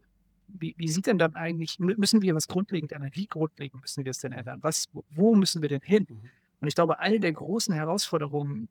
[0.60, 3.12] wie, wie, sieht denn dann eigentlich, müssen wir was grundlegend ändern?
[3.14, 4.60] Wie grundlegend müssen wir es denn ändern?
[4.62, 6.08] Was, wo müssen wir denn hin?
[6.10, 6.30] Mhm.
[6.60, 8.68] Und ich glaube, eine der großen Herausforderungen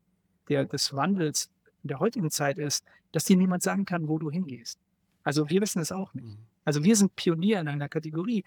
[0.48, 1.50] der, des Wandels
[1.82, 4.78] in der heutigen Zeit ist, dass dir niemand sagen kann, wo du hingehst.
[5.24, 6.26] Also wir wissen es auch nicht.
[6.26, 6.38] Mhm.
[6.64, 8.44] Also wir sind Pionier in einer Kategorie.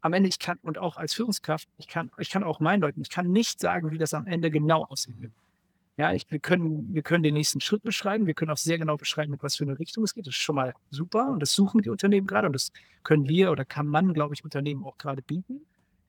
[0.00, 3.00] Am Ende, ich kann, und auch als Führungskraft, ich kann, ich kann auch meinen Leuten,
[3.00, 5.32] ich kann nicht sagen, wie das am Ende genau aussehen wird.
[5.96, 8.26] Ja, ich, wir, können, wir können den nächsten Schritt beschreiben.
[8.26, 10.26] Wir können auch sehr genau beschreiben, mit was für eine Richtung es geht.
[10.26, 12.72] Das ist schon mal super und das suchen die Unternehmen gerade und das
[13.04, 15.60] können wir oder kann man, glaube ich, Unternehmen auch gerade bieten.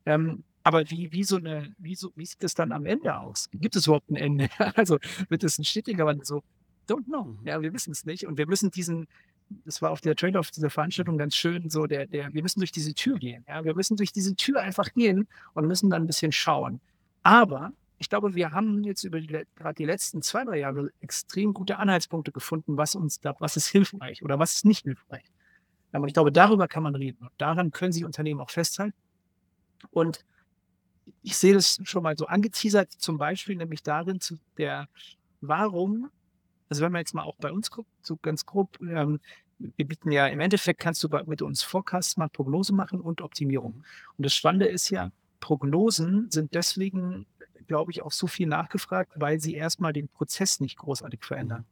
[0.08, 3.48] Ähm, aber wie, wie, so eine, wie, so, wie sieht das dann am Ende aus?
[3.54, 4.50] Gibt es überhaupt ein Ende?
[4.76, 4.98] Also
[5.30, 6.26] wird es ein stetiger Wandel?
[6.26, 6.44] So,
[6.88, 7.38] don't know.
[7.44, 8.26] Ja, wir wissen es nicht.
[8.26, 9.08] Und wir müssen diesen,
[9.66, 12.72] das war auf der Trade-off dieser Veranstaltung ganz schön, so der, der, wir müssen durch
[12.72, 13.46] diese Tür gehen.
[13.48, 16.82] Ja, wir müssen durch diese Tür einfach gehen und müssen dann ein bisschen schauen.
[17.24, 21.54] Aber ich glaube, wir haben jetzt über die, gerade die letzten zwei, drei Jahre extrem
[21.54, 25.26] gute Anhaltspunkte gefunden, was uns da, was ist hilfreich oder was ist nicht hilfreich.
[25.92, 27.20] Aber ich glaube, darüber kann man reden.
[27.22, 28.98] Und daran können sich Unternehmen auch festhalten.
[29.92, 30.26] Und
[31.22, 34.88] ich sehe das schon mal so angeteasert, zum Beispiel nämlich darin, zu der,
[35.42, 36.10] warum,
[36.70, 39.20] also wenn man jetzt mal auch bei uns guckt, so ganz grob, ähm,
[39.58, 43.84] wir bieten ja, im Endeffekt kannst du mit uns Forecast mal Prognose machen und Optimierung.
[44.18, 47.26] Und das Spannende ist ja, Prognosen sind deswegen
[47.68, 51.66] glaube ich, auch so viel nachgefragt, weil sie erstmal den Prozess nicht großartig verändern.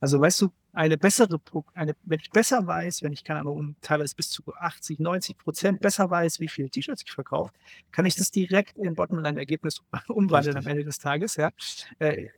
[0.00, 1.40] Also weißt du, eine bessere,
[1.72, 5.80] eine, wenn ich besser weiß, wenn ich keine Ahnung, teilweise bis zu 80, 90 Prozent
[5.80, 7.52] besser weiß, wie viele T-Shirts ich verkaufe,
[7.92, 10.66] kann ich das direkt in Bottomline-Ergebnis umwandeln Richtig.
[10.66, 11.50] am Ende des Tages, ja.
[11.98, 12.28] Äh,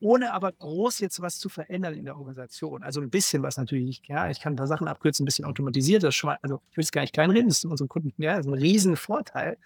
[0.00, 2.82] ohne aber groß jetzt was zu verändern in der Organisation.
[2.82, 6.02] Also ein bisschen was natürlich, ja, ich kann ein paar Sachen abkürzen, ein bisschen automatisiert,
[6.02, 8.36] das schon mal, also ich will es gar nicht kleinreden, das ist unseren Kunden, ja,
[8.36, 9.56] das ist ein Riesenvorteil.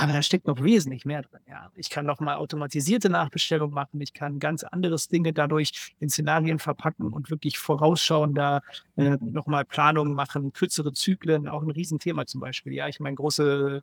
[0.00, 1.40] Aber da steckt noch wesentlich mehr drin.
[1.48, 1.72] Ja.
[1.74, 4.00] Ich kann noch mal automatisierte Nachbestellungen machen.
[4.00, 8.62] Ich kann ganz anderes Dinge dadurch in Szenarien verpacken und wirklich vorausschauen, da
[8.94, 12.74] äh, noch mal Planungen machen, kürzere Zyklen, auch ein Riesenthema zum Beispiel.
[12.74, 13.82] Ja, ich meine, große,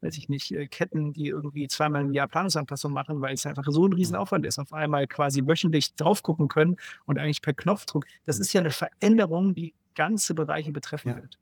[0.00, 3.64] weiß ich nicht, äh, Ketten, die irgendwie zweimal im Jahr Planungsanpassung machen, weil es einfach
[3.68, 8.06] so ein Riesenaufwand ist, auf einmal quasi wöchentlich drauf gucken können und eigentlich per Knopfdruck.
[8.24, 11.16] Das ist ja eine Veränderung, die ganze Bereiche betreffen ja.
[11.16, 11.38] wird.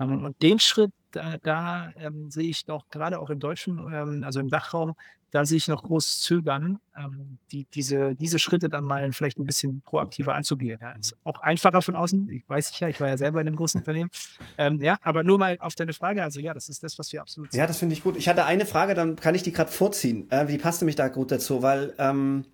[0.00, 4.22] Ähm, und den Schritt, da, da ähm, sehe ich noch gerade auch im deutschen, ähm,
[4.24, 4.94] also im Dachraum,
[5.30, 9.44] da sehe ich noch groß Zögern, ähm, die, diese, diese Schritte dann mal vielleicht ein
[9.44, 10.78] bisschen proaktiver anzugehen.
[10.80, 10.92] Ja.
[10.92, 13.56] Ist auch einfacher von außen, ich weiß ich ja, ich war ja selber in einem
[13.56, 14.10] großen Unternehmen.
[14.56, 17.20] Ähm, ja, aber nur mal auf deine Frage, also ja, das ist das, was wir
[17.20, 18.16] absolut Ja, das finde ich gut.
[18.16, 20.30] Ich hatte eine Frage, dann kann ich die gerade vorziehen.
[20.30, 22.44] Äh, die passte mich da gut dazu, weil ähm,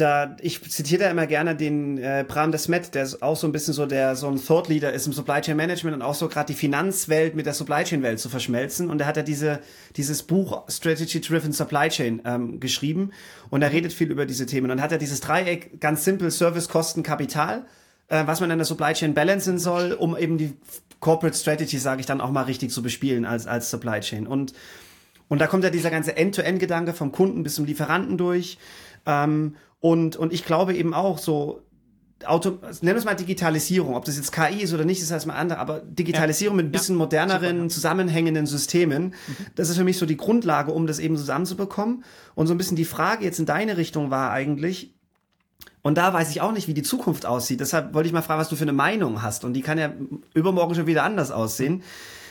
[0.00, 3.52] da, ich zitiere da immer gerne den äh, Bram Desmet, der ist auch so ein
[3.52, 6.28] bisschen so der so ein Thought Leader ist im Supply Chain Management und auch so
[6.28, 8.90] gerade die Finanzwelt mit der Supply Chain Welt zu verschmelzen.
[8.90, 9.60] Und er hat ja diese
[9.96, 13.10] dieses Buch Strategy Driven Supply Chain ähm, geschrieben
[13.50, 16.68] und er redet viel über diese Themen und hat ja dieses Dreieck ganz simpel Service,
[16.68, 17.66] Kosten, Kapital,
[18.08, 20.54] äh, was man in der Supply Chain balancen soll, um eben die
[21.00, 24.54] Corporate Strategy, sage ich dann auch mal richtig zu bespielen als als Supply Chain und
[25.28, 28.58] und da kommt ja dieser ganze End-to-End-Gedanke vom Kunden bis zum Lieferanten durch.
[29.06, 31.62] Ähm, und, und ich glaube eben auch so,
[32.26, 35.36] Auto, nennen wir es mal Digitalisierung, ob das jetzt KI ist oder nicht, ist erstmal
[35.36, 36.62] andere, aber Digitalisierung ja.
[36.62, 36.98] mit ein bisschen ja.
[36.98, 37.68] moderneren, Super.
[37.70, 39.14] zusammenhängenden Systemen, mhm.
[39.54, 42.04] das ist für mich so die Grundlage, um das eben zusammenzubekommen.
[42.34, 44.92] Und so ein bisschen die Frage jetzt in deine Richtung war eigentlich,
[45.82, 47.60] und da weiß ich auch nicht, wie die Zukunft aussieht.
[47.60, 49.44] Deshalb wollte ich mal fragen, was du für eine Meinung hast.
[49.44, 49.92] Und die kann ja
[50.34, 51.82] übermorgen schon wieder anders aussehen.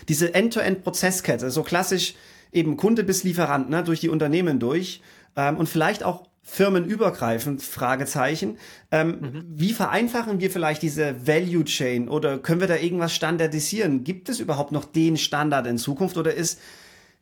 [0.08, 2.14] Diese End-to-End-Prozesskette, so klassisch
[2.52, 5.02] eben Kunde bis Lieferant, ne, durch die Unternehmen durch.
[5.36, 8.58] Ähm, und vielleicht auch firmenübergreifend, Fragezeichen.
[8.92, 9.46] Ähm, mhm.
[9.50, 14.04] Wie vereinfachen wir vielleicht diese Value Chain oder können wir da irgendwas standardisieren?
[14.04, 16.60] Gibt es überhaupt noch den Standard in Zukunft oder ist,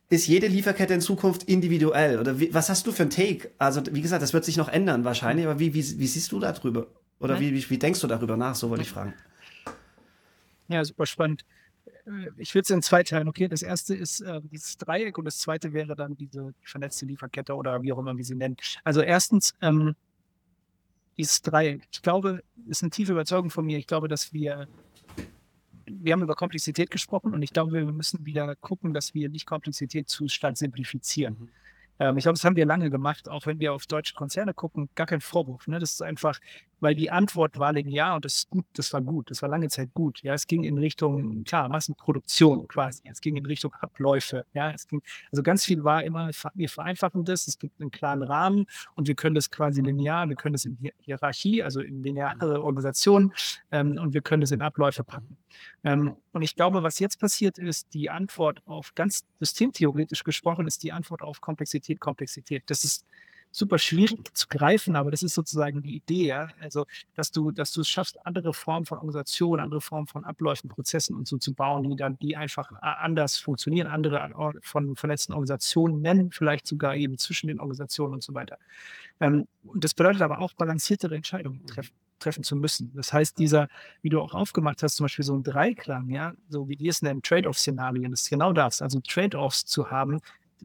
[0.08, 2.18] ist jede Lieferkette in Zukunft individuell?
[2.18, 3.50] Oder wie, was hast du für ein Take?
[3.58, 6.40] Also, wie gesagt, das wird sich noch ändern wahrscheinlich, aber wie, wie, wie siehst du
[6.40, 6.86] darüber?
[7.20, 8.54] Oder wie, wie, wie denkst du darüber nach?
[8.54, 9.12] So wollte ich fragen.
[10.68, 11.44] Ja, super spannend.
[12.08, 13.48] Äh, ich will es in zwei teilen, okay?
[13.48, 17.82] Das erste ist äh, dieses Dreieck und das zweite wäre dann diese vernetzte Lieferkette oder
[17.82, 18.56] wie auch immer wir sie nennen.
[18.84, 19.94] Also erstens, ähm,
[21.18, 21.86] dieses Dreieck.
[21.90, 23.76] Ich glaube, ist eine tiefe Überzeugung von mir.
[23.76, 24.68] Ich glaube, dass wir,
[25.86, 29.44] wir haben über Komplexität gesprochen und ich glaube, wir müssen wieder gucken, dass wir nicht
[29.44, 31.36] Komplexität zu stark simplifizieren.
[31.38, 31.48] Mhm.
[31.98, 34.88] Ähm, ich glaube, das haben wir lange gemacht, auch wenn wir auf deutsche Konzerne gucken,
[34.94, 35.66] gar kein Vorwurf.
[35.66, 35.80] Ne?
[35.80, 36.38] Das ist einfach,
[36.80, 39.68] weil die Antwort war linear und das ist gut, das war gut, das war lange
[39.68, 40.22] Zeit gut.
[40.22, 43.02] Ja, es ging in Richtung, klar, Massenproduktion quasi.
[43.04, 44.44] Es ging in Richtung Abläufe.
[44.52, 48.22] Ja, es ging, also ganz viel war immer, wir vereinfachen das, es gibt einen klaren
[48.22, 52.62] Rahmen und wir können das quasi linear, wir können das in Hierarchie, also in lineare
[52.62, 53.32] Organisationen
[53.70, 55.36] ähm, und wir können das in Abläufe packen.
[55.84, 60.82] Ähm, und ich glaube, was jetzt passiert ist, die Antwort auf ganz systemtheoretisch gesprochen, ist
[60.82, 62.64] die Antwort auf Komplexität, Komplexität.
[62.66, 63.04] Das ist
[63.50, 66.48] super schwierig zu greifen, aber das ist sozusagen die Idee, ja.
[66.60, 70.68] Also, dass du, dass du es schaffst, andere Formen von Organisation, andere Formen von Abläufen,
[70.68, 74.30] Prozessen und so zu bauen, die dann, die einfach anders funktionieren, andere
[74.62, 78.58] von vernetzten Organisationen nennen, vielleicht sogar eben zwischen den Organisationen und so weiter.
[79.20, 82.92] Ähm, und das bedeutet aber auch, balanciertere Entscheidungen treffen treffen zu müssen.
[82.94, 83.68] Das heißt, dieser,
[84.02, 87.02] wie du auch aufgemacht hast, zum Beispiel so ein Dreiklang, ja, so wie wir es
[87.02, 90.20] nennen, Trade-off-Szenarien, das ist genau das, also Trade-offs zu haben,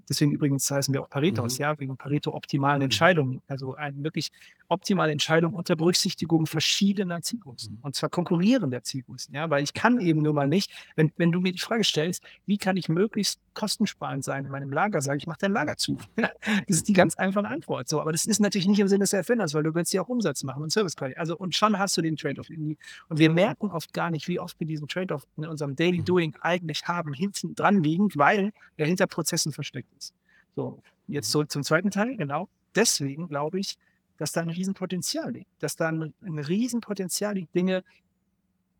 [0.09, 1.63] deswegen übrigens heißen wir auch Paretos, mhm.
[1.63, 2.81] ja, wegen Pareto-optimalen.
[2.81, 3.41] Entscheidungen.
[3.47, 4.31] Also eine wirklich
[4.73, 7.75] optimale Entscheidung unter Berücksichtigung verschiedener Zielgrößen.
[7.75, 7.79] Mhm.
[7.81, 11.39] Und zwar konkurrierender Zielgrößen, ja, weil ich kann eben nur mal nicht, wenn, wenn du
[11.39, 15.27] mir die Frage stellst, wie kann ich möglichst kostensparend sein in meinem Lager, sage ich,
[15.27, 15.97] mach dein Lager zu.
[16.15, 16.31] das
[16.67, 17.87] ist die ganz einfache Antwort.
[17.87, 20.09] So, aber das ist natürlich nicht im Sinne des Erfinders, weil du willst ja auch
[20.09, 21.19] Umsatz machen und Service Quality.
[21.19, 22.77] Also, und schon hast du den Trade-off irgendwie.
[23.09, 26.05] Und wir merken oft gar nicht, wie oft wir diesen Trade-off in unserem Daily mhm.
[26.05, 30.13] Doing eigentlich haben, hinten dran liegend, weil er hinter Prozessen versteckt ist.
[30.55, 32.49] So, jetzt zurück zum zweiten Teil, genau.
[32.75, 33.77] Deswegen glaube ich,
[34.23, 37.83] dass da ein Riesenpotenzial liegt, dass da ein, ein Riesenpotenzial liegt, Dinge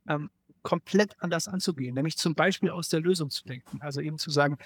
[0.07, 0.29] ähm,
[0.61, 3.81] komplett anders anzugehen, nämlich zum Beispiel aus der Lösung zu denken.
[3.81, 4.57] Also eben zu sagen,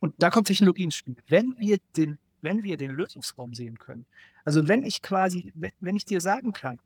[0.00, 1.16] und da kommt Technologie ins Spiel.
[1.28, 4.04] Wenn wir den, wenn wir den Lösungsraum sehen können,
[4.44, 6.78] also wenn ich quasi, wenn, wenn ich dir sagen kann,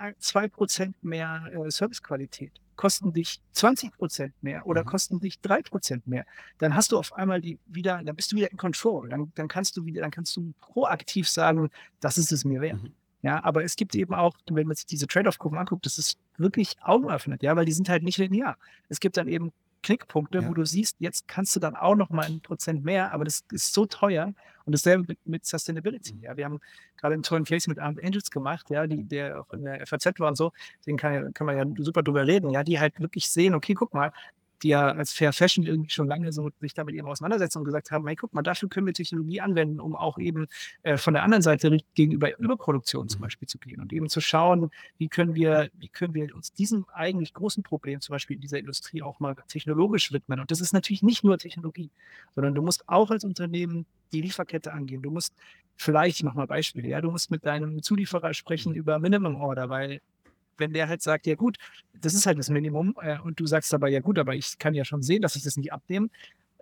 [0.00, 4.86] 2% mehr äh, Servicequalität kosten dich 20% mehr oder mhm.
[4.86, 6.24] kosten dich 3% mehr,
[6.58, 9.08] dann hast du auf einmal die wieder, dann bist du wieder in Control.
[9.08, 12.82] Dann, dann kannst du wieder, dann kannst du proaktiv sagen, das ist es mir wert.
[12.82, 12.92] Mhm.
[13.22, 16.76] Ja, aber es gibt eben auch, wenn man sich diese Trade-off-Kurven anguckt, das ist wirklich
[16.82, 18.56] augenöffnend, ja, weil die sind halt nicht linear.
[18.88, 20.48] Es gibt dann eben Knickpunkte, ja.
[20.48, 23.44] wo du siehst, jetzt kannst du dann auch noch mal ein Prozent mehr, aber das
[23.50, 24.32] ist so teuer.
[24.64, 26.14] Und dasselbe mit, mit Sustainability.
[26.14, 26.22] Mhm.
[26.22, 26.60] Ja, wir haben
[26.96, 30.20] gerade einen tollen Case mit Armed Angels gemacht, ja, die, der auch in der FAZ
[30.20, 30.52] war und so.
[30.86, 33.92] Den kann, kann man ja super drüber reden, ja, die halt wirklich sehen, okay, guck
[33.92, 34.12] mal,
[34.62, 37.90] die ja als Fair Fashion irgendwie schon lange so sich damit eben auseinandersetzen und gesagt
[37.90, 40.46] haben, hey, guck mal, dafür können wir Technologie anwenden, um auch eben
[40.82, 43.24] äh, von der anderen Seite gegenüber Überproduktion zum mhm.
[43.24, 46.86] Beispiel zu gehen und eben zu schauen, wie können wir, wie können wir uns diesem
[46.92, 50.40] eigentlich großen Problem zum Beispiel in dieser Industrie auch mal technologisch widmen.
[50.40, 51.90] Und das ist natürlich nicht nur Technologie,
[52.34, 55.02] sondern du musst auch als Unternehmen die Lieferkette angehen.
[55.02, 55.34] Du musst
[55.76, 59.68] vielleicht, ich mache mal Beispiele, ja, du musst mit deinem Zulieferer sprechen über Minimum Order,
[59.68, 60.00] weil
[60.58, 61.56] wenn der halt sagt, ja gut,
[61.94, 64.74] das ist halt das Minimum äh, und du sagst aber, ja gut, aber ich kann
[64.74, 66.08] ja schon sehen, dass ich das nicht abnehme,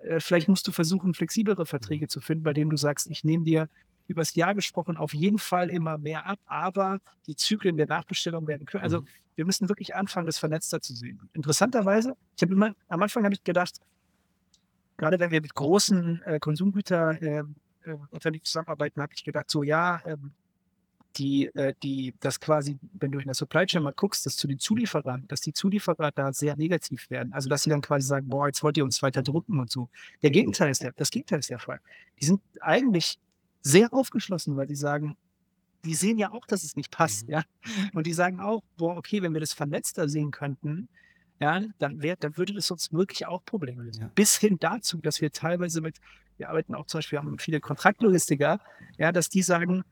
[0.03, 3.45] äh, vielleicht musst du versuchen, flexiblere Verträge zu finden, bei denen du sagst, ich nehme
[3.45, 3.69] dir
[4.07, 8.67] übers Jahr gesprochen auf jeden Fall immer mehr ab, aber die Zyklen der Nachbestellung werden
[8.67, 8.83] können.
[8.83, 9.07] Also mhm.
[9.37, 11.21] wir müssen wirklich anfangen, das vernetzter zu sehen.
[11.33, 13.77] Interessanterweise, ich habe immer, am Anfang habe ich gedacht,
[14.97, 20.03] gerade wenn wir mit großen äh, Konsumgüterunternehmen ähm, äh, zusammenarbeiten, habe ich gedacht, so ja,
[20.05, 20.33] ähm,
[21.17, 24.47] die, äh, die, das quasi, wenn du in der Supply Chain mal guckst, dass zu
[24.47, 27.33] den Zulieferern, dass die Zulieferer da sehr negativ werden.
[27.33, 29.89] Also, dass sie dann quasi sagen, boah, jetzt wollt ihr uns weiter drucken und so.
[30.23, 31.81] Der Gegenteil ist der, das Gegenteil ist der Fall.
[32.21, 33.19] Die sind eigentlich
[33.63, 35.17] sehr aufgeschlossen, weil die sagen,
[35.85, 37.35] die sehen ja auch, dass es nicht passt, mhm.
[37.35, 37.43] ja.
[37.95, 40.89] Und die sagen auch, boah, okay, wenn wir das vernetzter sehen könnten,
[41.41, 44.03] ja, dann, wär, dann würde das uns wirklich auch Probleme lösen.
[44.03, 44.11] Ja.
[44.15, 45.97] Bis hin dazu, dass wir teilweise mit,
[46.37, 48.61] wir arbeiten auch zum Beispiel, wir haben viele Kontraktlogistiker,
[48.99, 49.85] ja, dass die sagen,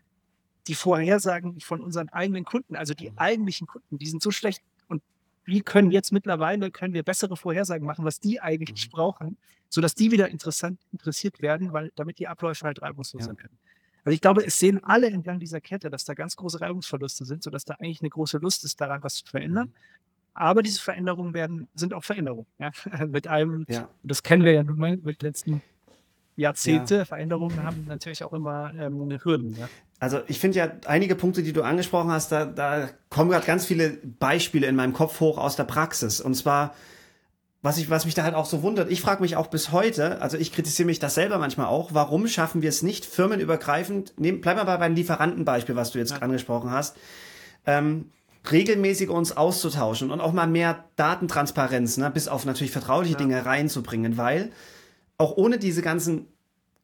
[0.69, 3.19] die Vorhersagen von unseren eigenen Kunden, also die mhm.
[3.19, 4.63] eigentlichen Kunden, die sind so schlecht.
[4.87, 5.03] Und
[5.45, 8.91] wir können jetzt mittlerweile, können wir bessere Vorhersagen machen, was die eigentlich mhm.
[8.93, 9.37] brauchen,
[9.69, 13.37] sodass die wieder interessant, interessiert werden, weil damit die Abläufe halt reibungslos ja.
[13.37, 13.59] werden.
[14.05, 17.43] Also ich glaube, es sehen alle entlang dieser Kette, dass da ganz große Reibungsverluste sind,
[17.43, 19.69] sodass da eigentlich eine große Lust ist, daran was zu verändern.
[19.69, 19.75] Mhm.
[20.35, 22.47] Aber diese Veränderungen werden, sind auch Veränderungen.
[22.59, 22.71] Ja?
[23.07, 23.89] mit einem, ja.
[24.03, 25.63] das kennen wir ja nun mal mit letzten
[26.39, 26.99] Jahrzehnte.
[26.99, 27.05] Ja.
[27.05, 29.57] Veränderungen haben natürlich auch immer ähm, Hürden.
[29.59, 29.69] Ja.
[29.99, 33.67] Also ich finde ja einige Punkte, die du angesprochen hast, da, da kommen gerade ganz
[33.67, 36.21] viele Beispiele in meinem Kopf hoch aus der Praxis.
[36.21, 36.75] Und zwar,
[37.61, 40.23] was, ich, was mich da halt auch so wundert, ich frage mich auch bis heute,
[40.23, 44.41] also ich kritisiere mich das selber manchmal auch, warum schaffen wir es nicht, firmenübergreifend, nehm,
[44.41, 46.19] bleib mal bei beim Lieferantenbeispiel, was du jetzt ja.
[46.19, 46.97] angesprochen hast,
[47.67, 48.13] ähm,
[48.49, 53.19] regelmäßig uns auszutauschen und auch mal mehr Datentransparenz, ne, bis auf natürlich vertrauliche ja.
[53.19, 54.53] Dinge reinzubringen, weil
[55.19, 56.29] auch ohne diese ganzen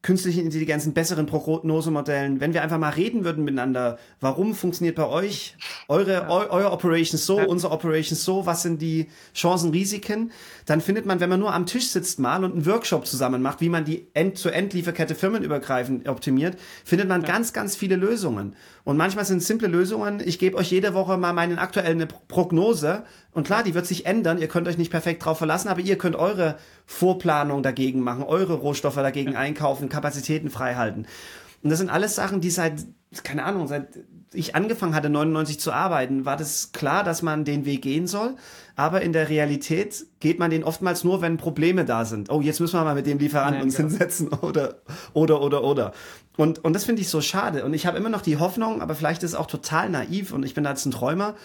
[0.05, 5.57] künstlichen Intelligenzen, besseren Prognosemodellen, wenn wir einfach mal reden würden miteinander, warum funktioniert bei euch
[5.87, 6.29] eure, ja.
[6.29, 7.45] eu, euer Operations so, ja.
[7.45, 10.31] unsere Operations so, was sind die Chancen, Risiken,
[10.67, 13.61] dann findet man, wenn man nur am Tisch sitzt mal und einen Workshop zusammen macht,
[13.61, 17.27] wie man die End-to-End-Lieferkette firmenübergreifend optimiert, findet man ja.
[17.27, 18.55] ganz, ganz viele Lösungen.
[18.85, 23.45] Und manchmal sind simple Lösungen, ich gebe euch jede Woche mal meinen aktuellen Prognose und
[23.45, 26.15] klar, die wird sich ändern, ihr könnt euch nicht perfekt drauf verlassen, aber ihr könnt
[26.15, 31.07] eure Vorplanung dagegen machen, eure Rohstoffe dagegen einkaufen, Kapazitäten frei halten.
[31.63, 32.85] Und das sind alles Sachen, die seit,
[33.23, 33.87] keine Ahnung, seit
[34.35, 38.35] ich angefangen hatte, 99 zu arbeiten, war das klar, dass man den Weg gehen soll.
[38.75, 42.29] Aber in der Realität geht man den oftmals nur, wenn Probleme da sind.
[42.29, 43.89] Oh, jetzt müssen wir mal mit dem Lieferanten uns genau.
[43.89, 44.75] hinsetzen oder,
[45.13, 45.93] oder, oder, oder.
[46.37, 47.65] Und, und das finde ich so schade.
[47.65, 50.43] Und ich habe immer noch die Hoffnung, aber vielleicht ist es auch total naiv und
[50.43, 51.35] ich bin da jetzt ein Träumer.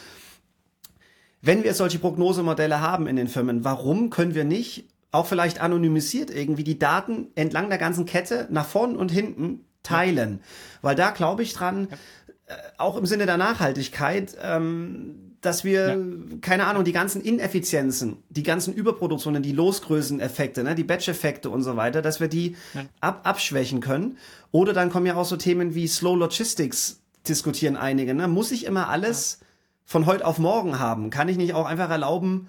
[1.43, 6.31] Wenn wir solche Prognosemodelle haben in den Firmen, warum können wir nicht auch vielleicht anonymisiert
[6.31, 10.41] irgendwie die Daten entlang der ganzen Kette nach vorn und hinten teilen?
[10.41, 10.47] Ja.
[10.83, 12.55] Weil da glaube ich dran, ja.
[12.55, 15.97] äh, auch im Sinne der Nachhaltigkeit, ähm, dass wir, ja.
[16.41, 21.77] keine Ahnung, die ganzen Ineffizienzen, die ganzen Überproduktionen, die Losgrößeneffekte, ne, die Batch-Effekte und so
[21.77, 22.85] weiter, dass wir die ja.
[23.01, 24.19] ab, abschwächen können.
[24.53, 28.15] Oder dann kommen ja auch so Themen wie Slow Logistics, diskutieren einige.
[28.15, 28.29] Ne?
[28.29, 29.47] Muss ich immer alles ja.
[29.85, 31.11] von heute auf morgen haben?
[31.11, 32.49] Kann ich nicht auch einfach erlauben,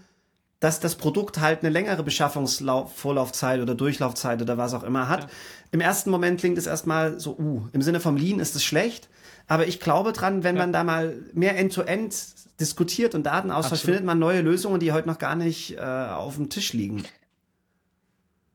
[0.62, 5.28] dass das Produkt halt eine längere Beschaffungsvorlaufzeit oder Durchlaufzeit oder was auch immer hat?
[5.72, 9.10] Im ersten Moment klingt es erstmal so, uh, im Sinne vom Lean ist es schlecht.
[9.48, 13.84] Aber ich glaube dran, wenn man da mal mehr End-to-End -End diskutiert und Daten austauscht,
[13.84, 17.04] findet man neue Lösungen, die heute noch gar nicht äh, auf dem Tisch liegen.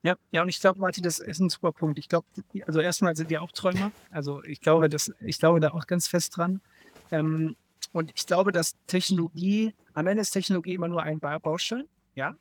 [0.02, 1.98] Ja, ja, und ich glaube, Martin, das ist ein super Punkt.
[1.98, 2.26] Ich glaube,
[2.66, 3.90] also erstmal sind wir auch Träumer.
[4.12, 6.60] Also ich glaube, das, ich glaube da auch ganz fest dran.
[7.10, 7.56] Ähm,
[7.92, 11.84] und ich glaube, dass Technologie, am Ende ist Technologie immer nur ein Baustein,
[12.16, 12.34] ja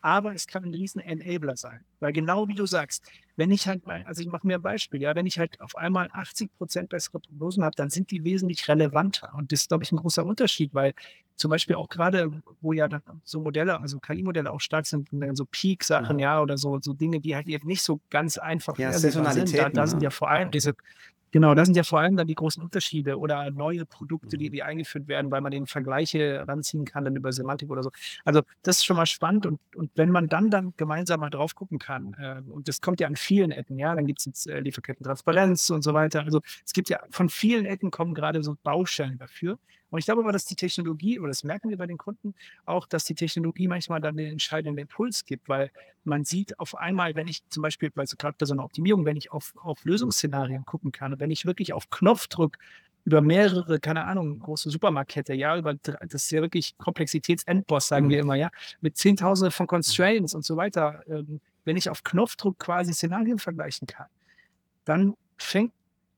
[0.00, 1.80] aber es kann ein riesen Enabler sein.
[2.00, 3.04] Weil genau wie du sagst,
[3.36, 6.08] wenn ich halt, also ich mache mir ein Beispiel, ja, wenn ich halt auf einmal
[6.12, 9.32] 80 Prozent bessere Prognosen habe, dann sind die wesentlich relevanter.
[9.36, 10.94] Und das ist, glaube ich, ein großer Unterschied, weil
[11.36, 15.44] zum Beispiel auch gerade, wo ja dann so Modelle, also KI-Modelle auch stark sind, so
[15.44, 16.36] Peak-Sachen, ja.
[16.36, 16.42] ja.
[16.42, 19.14] oder so, so Dinge, die halt eben nicht so ganz einfach ja, sind.
[19.56, 20.74] Da, da sind ja vor allem diese
[21.30, 24.52] Genau, das sind ja vor allem dann die großen Unterschiede oder neue Produkte, die, mhm.
[24.52, 27.90] die eingeführt werden, weil man den Vergleiche ranziehen kann, dann über Semantik oder so.
[28.24, 31.54] Also das ist schon mal spannend und, und wenn man dann dann gemeinsam mal drauf
[31.54, 34.46] gucken kann, äh, und das kommt ja an vielen Ecken, ja, dann gibt es jetzt
[34.48, 36.22] äh, Lieferkettentransparenz und so weiter.
[36.22, 39.58] Also es gibt ja von vielen Ecken kommen gerade so Baustellen dafür.
[39.90, 42.34] Und ich glaube aber, dass die Technologie, oder das merken wir bei den Kunden
[42.66, 45.70] auch, dass die Technologie manchmal dann den entscheidenden Impuls gibt, weil
[46.04, 49.04] man sieht auf einmal, wenn ich zum Beispiel, weil so gerade bei so einer Optimierung,
[49.04, 52.58] wenn ich auf, auf Lösungsszenarien gucken kann, wenn ich wirklich auf Knopfdruck
[53.04, 58.10] über mehrere, keine Ahnung, große Supermarktkette, ja, über das ist ja wirklich Komplexitätsendboss, sagen mhm.
[58.10, 58.50] wir immer, ja,
[58.82, 61.02] mit Zehntausende von Constraints und so weiter.
[61.08, 64.06] Ähm, wenn ich auf Knopfdruck quasi Szenarien vergleichen kann,
[64.84, 65.72] dann fängt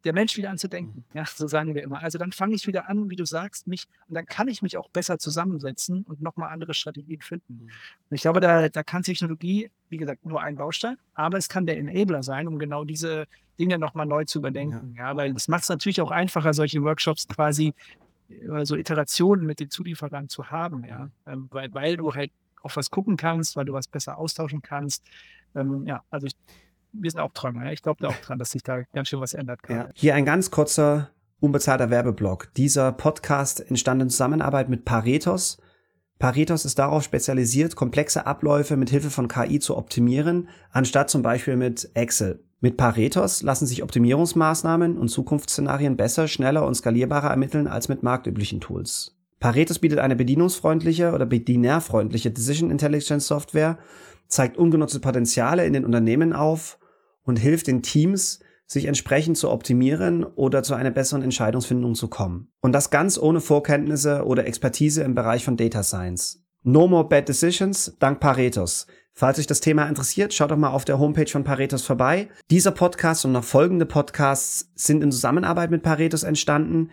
[0.05, 1.05] der Mensch wieder an zu denken.
[1.11, 1.17] Mhm.
[1.19, 2.03] Ja, so sagen wir immer.
[2.03, 4.77] Also dann fange ich wieder an, wie du sagst, mich, und dann kann ich mich
[4.77, 7.55] auch besser zusammensetzen und nochmal andere Strategien finden.
[7.55, 7.71] Mhm.
[8.11, 11.67] Und ich glaube, da, da kann Technologie, wie gesagt, nur ein Baustein, aber es kann
[11.67, 13.27] der Enabler sein, um genau diese
[13.59, 14.95] Dinge nochmal neu zu überdenken.
[14.97, 17.75] Ja, ja weil es macht es natürlich auch einfacher, solche Workshops quasi
[18.49, 21.11] oder so Iterationen mit den Zulieferern zu haben, ja.
[21.27, 22.31] Ähm, weil, weil du halt
[22.63, 25.05] auf was gucken kannst, weil du was besser austauschen kannst.
[25.55, 26.37] Ähm, ja, also ich
[26.93, 27.65] wir sind auch Träumer.
[27.65, 27.73] Ja?
[27.73, 29.61] Ich glaube da auch dran, dass sich da ganz schön was ändert.
[29.69, 29.89] Ja.
[29.95, 32.53] Hier ein ganz kurzer, unbezahlter Werbeblock.
[32.55, 35.59] Dieser Podcast entstand in Zusammenarbeit mit Paretos.
[36.19, 41.57] Paretos ist darauf spezialisiert, komplexe Abläufe mit Hilfe von KI zu optimieren, anstatt zum Beispiel
[41.57, 42.45] mit Excel.
[42.61, 48.61] Mit Paretos lassen sich Optimierungsmaßnahmen und Zukunftsszenarien besser, schneller und skalierbarer ermitteln als mit marktüblichen
[48.61, 49.17] Tools.
[49.39, 53.79] Paretos bietet eine bedienungsfreundliche oder bedienerfreundliche Decision Intelligence Software,
[54.29, 56.79] zeigt ungenutzte Potenziale in den Unternehmen auf
[57.31, 62.49] und hilft den Teams, sich entsprechend zu optimieren oder zu einer besseren Entscheidungsfindung zu kommen.
[62.61, 66.45] Und das ganz ohne Vorkenntnisse oder Expertise im Bereich von Data Science.
[66.63, 68.87] No more bad decisions dank Paretos.
[69.13, 72.29] Falls euch das Thema interessiert, schaut doch mal auf der Homepage von Paretos vorbei.
[72.51, 76.91] Dieser Podcast und noch folgende Podcasts sind in Zusammenarbeit mit Paretos entstanden.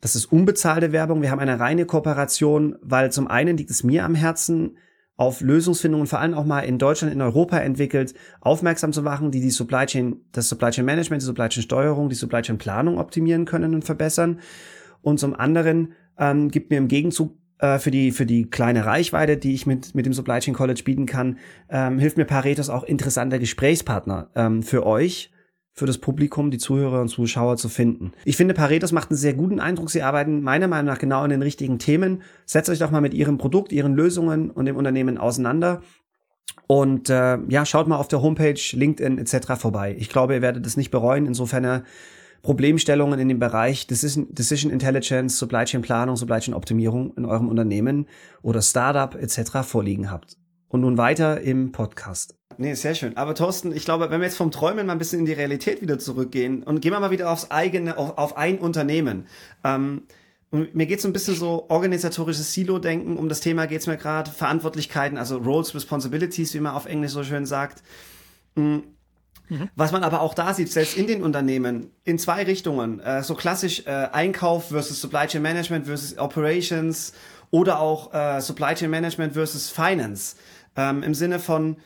[0.00, 1.22] Das ist unbezahlte Werbung.
[1.22, 4.78] Wir haben eine reine Kooperation, weil zum einen liegt es mir am Herzen,
[5.16, 9.40] auf Lösungsfindungen vor allem auch mal in Deutschland, in Europa entwickelt, aufmerksam zu machen, die
[9.40, 12.98] die Supply Chain, das Supply Chain Management, die Supply Chain Steuerung, die Supply Chain Planung
[12.98, 14.40] optimieren können und verbessern.
[15.02, 19.36] Und zum anderen ähm, gibt mir im Gegenzug äh, für die für die kleine Reichweite,
[19.38, 21.38] die ich mit mit dem Supply Chain College bieten kann,
[21.70, 25.30] ähm, hilft mir Paretos auch interessanter Gesprächspartner ähm, für euch
[25.76, 28.12] für das Publikum, die Zuhörer und Zuschauer zu finden.
[28.24, 29.90] Ich finde, Paretos macht einen sehr guten Eindruck.
[29.90, 32.22] Sie arbeiten meiner Meinung nach genau in den richtigen Themen.
[32.46, 35.82] Setzt euch doch mal mit Ihrem Produkt, Ihren Lösungen und dem Unternehmen auseinander.
[36.66, 39.52] Und äh, ja, schaut mal auf der Homepage, LinkedIn etc.
[39.58, 39.94] vorbei.
[39.98, 41.84] Ich glaube, ihr werdet es nicht bereuen, insofern ihr
[42.40, 47.48] Problemstellungen in dem Bereich Decision, Decision Intelligence, Supply Chain Planung, Supply Chain Optimierung in eurem
[47.48, 48.06] Unternehmen
[48.40, 49.58] oder Startup etc.
[49.62, 50.38] vorliegen habt.
[50.68, 52.34] Und nun weiter im Podcast.
[52.58, 53.16] Nee, sehr schön.
[53.16, 55.82] Aber Thorsten, ich glaube, wenn wir jetzt vom Träumen mal ein bisschen in die Realität
[55.82, 59.26] wieder zurückgehen und gehen wir mal wieder aufs eigene, auf, auf ein Unternehmen.
[59.62, 60.02] Ähm,
[60.50, 63.16] mir geht es ein bisschen so organisatorisches Silo-Denken.
[63.16, 64.30] Um das Thema geht es mir gerade.
[64.30, 67.82] Verantwortlichkeiten, also Roles, Responsibilities, wie man auf Englisch so schön sagt.
[68.54, 68.84] Mhm.
[69.48, 69.68] Mhm.
[69.76, 73.00] Was man aber auch da sieht, selbst in den Unternehmen, in zwei Richtungen.
[73.00, 77.12] Äh, so klassisch äh, Einkauf versus Supply Chain Management versus Operations
[77.50, 80.36] oder auch äh, Supply Chain Management versus Finance.
[80.76, 81.76] Ähm, Im Sinne von,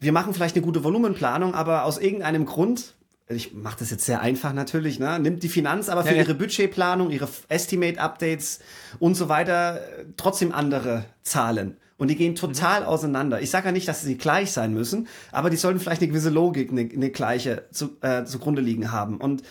[0.00, 2.94] wir machen vielleicht eine gute Volumenplanung, aber aus irgendeinem Grund,
[3.28, 6.22] ich mache das jetzt sehr einfach natürlich, ne, nimmt die Finanz aber für ja, ja.
[6.22, 8.60] ihre Budgetplanung, ihre Estimate-Updates
[8.98, 9.80] und so weiter
[10.16, 11.76] trotzdem andere Zahlen.
[11.98, 12.86] Und die gehen total mhm.
[12.88, 13.40] auseinander.
[13.40, 16.30] Ich sage ja nicht, dass sie gleich sein müssen, aber die sollten vielleicht eine gewisse
[16.30, 19.18] Logik, eine, eine gleiche zu, äh, zugrunde liegen haben.
[19.18, 19.42] Und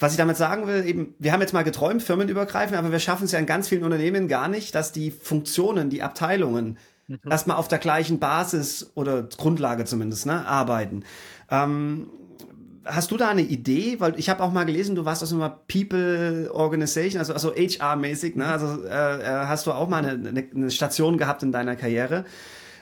[0.00, 3.26] was ich damit sagen will, eben, wir haben jetzt mal geträumt, firmenübergreifend, aber wir schaffen
[3.26, 6.76] es ja in ganz vielen Unternehmen gar nicht, dass die Funktionen, die Abteilungen
[7.12, 7.30] mhm.
[7.30, 11.04] erstmal auf der gleichen Basis oder Grundlage zumindest ne, arbeiten.
[11.50, 12.08] Ähm,
[12.84, 14.00] hast du da eine Idee?
[14.00, 18.36] Weil ich habe auch mal gelesen, du warst aus einer People Organization, also, also HR-mäßig,
[18.36, 18.46] ne?
[18.46, 22.24] Also äh, äh, hast du auch mal eine, eine, Station gehabt in deiner Karriere.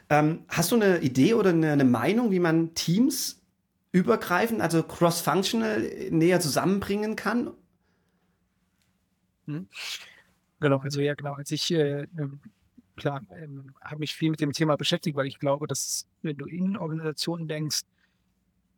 [0.08, 3.40] Ähm, hast du eine Idee oder eine, eine Meinung, wie man Teams
[3.92, 7.50] übergreifend, also cross-functional näher zusammenbringen kann?
[9.46, 9.68] Hm.
[10.60, 11.34] Genau, also ja, genau.
[11.34, 12.40] Als ich äh, ähm,
[13.00, 16.46] klar, ähm, habe mich viel mit dem Thema beschäftigt, weil ich glaube, dass wenn du
[16.46, 17.82] in Organisationen denkst,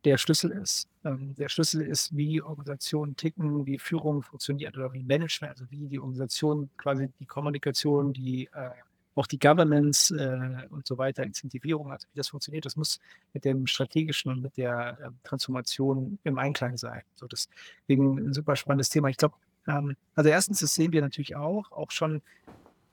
[0.05, 0.87] der Schlüssel ist.
[1.05, 5.87] Ähm, der Schlüssel ist, wie Organisationen ticken, wie Führung funktioniert oder wie Management, also wie
[5.87, 8.69] die Organisation quasi die Kommunikation, die äh,
[9.15, 12.99] auch die Governance äh, und so weiter, Incentivierung, also wie das funktioniert, das muss
[13.33, 17.03] mit dem strategischen und mit der äh, Transformation im Einklang sein.
[17.15, 19.09] So deswegen ein super spannendes Thema.
[19.09, 19.35] Ich glaube,
[19.67, 22.21] ähm, also erstens, das sehen wir natürlich auch, auch schon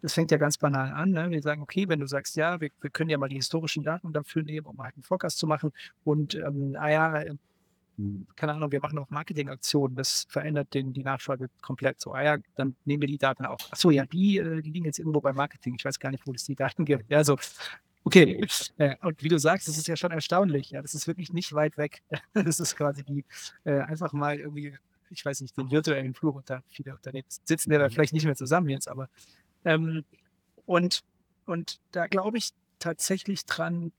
[0.02, 1.10] das fängt ja ganz banal an.
[1.10, 1.30] Ne?
[1.30, 4.12] Wir sagen, okay, wenn du sagst, ja, wir, wir, können ja mal die historischen Daten
[4.12, 5.72] dafür nehmen, um halt einen Forecast zu machen.
[6.04, 7.34] Und ähm, ah ja, äh,
[8.36, 12.00] keine Ahnung, wir machen auch Marketingaktionen, das verändert den, die Nachfrage komplett.
[12.00, 13.58] So, ah ja, dann nehmen wir die Daten auch.
[13.70, 15.74] Achso, ja, die, äh, die liegen jetzt irgendwo beim Marketing.
[15.78, 17.10] Ich weiß gar nicht, wo es die Daten gibt.
[17.10, 17.36] Ja, so,
[18.04, 18.46] okay.
[18.78, 20.70] Äh, und wie du sagst, das ist ja schon erstaunlich.
[20.70, 22.02] Ja, das ist wirklich nicht weit weg.
[22.32, 23.24] Das ist quasi die,
[23.64, 24.74] äh, einfach mal irgendwie,
[25.10, 27.92] ich weiß nicht, den virtuellen Flur unter viele Unternehmen sitzen ja da mhm.
[27.92, 29.08] vielleicht nicht mehr zusammen jetzt, aber
[29.64, 30.04] ähm,
[30.66, 31.02] und,
[31.46, 33.92] und da glaube ich tatsächlich dran,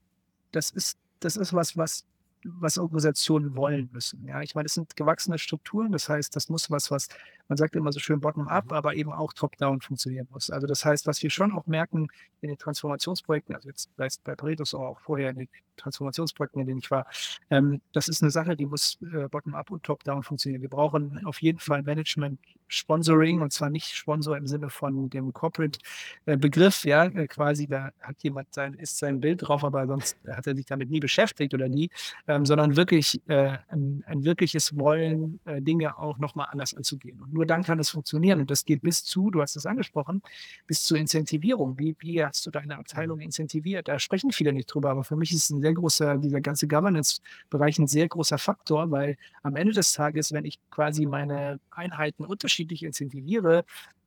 [0.52, 2.04] das ist, das ist was, was
[2.44, 4.26] was Organisationen wollen müssen.
[4.26, 7.08] Ja, ich meine, es sind gewachsene Strukturen, das heißt, das muss was, was
[7.48, 8.72] man sagt immer so schön bottom-up, mhm.
[8.72, 10.50] aber eben auch top-down funktionieren muss.
[10.50, 12.08] Also das heißt, was wir schon auch merken
[12.40, 15.48] in den Transformationsprojekten, also jetzt vielleicht bei Paretos auch vorher in den
[15.82, 17.06] Transformationsprojekten, in denen ich war,
[17.50, 20.62] ähm, das ist eine Sache, die muss äh, bottom-up und top-down funktionieren.
[20.62, 25.32] Wir brauchen auf jeden Fall Management Sponsoring und zwar nicht Sponsor im Sinne von dem
[25.32, 30.16] Corporate-Begriff, äh, ja, äh, quasi da hat jemand sein, ist sein Bild drauf, aber sonst
[30.26, 31.90] hat er sich damit nie beschäftigt oder nie,
[32.26, 37.20] ähm, sondern wirklich äh, ein, ein, wirkliches Wollen, äh, Dinge auch nochmal anders anzugehen.
[37.20, 38.40] Und nur dann kann es funktionieren.
[38.40, 40.22] Und das geht bis zu, du hast es angesprochen,
[40.66, 41.78] bis zur Incentivierung.
[41.78, 43.88] Wie, wie hast du deine Abteilung incentiviert?
[43.88, 47.78] Da sprechen viele nicht drüber, aber für mich ist ein sehr großer, dieser ganze Governance-Bereich
[47.78, 52.82] ein sehr großer Faktor, weil am Ende des Tages, wenn ich quasi meine Einheiten unterschiedlich
[52.82, 53.64] incentiviere,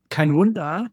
[0.10, 0.90] kein Wunder,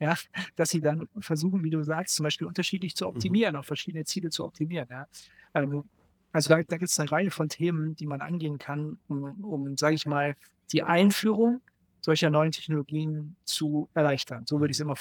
[0.00, 0.16] ja,
[0.56, 3.10] dass sie dann versuchen, wie du sagst, zum Beispiel unterschiedlich zu mhm.
[3.10, 4.88] optimieren, auf verschiedene Ziele zu optimieren.
[4.90, 5.06] Ja.
[5.54, 5.84] Ähm,
[6.32, 9.76] also da, da gibt es eine Reihe von Themen, die man angehen kann, um, um
[9.76, 10.34] sage ich mal,
[10.72, 11.60] die Einführung
[12.04, 14.44] solcher neuen Technologien zu erleichtern.
[14.46, 14.94] So würde ich es immer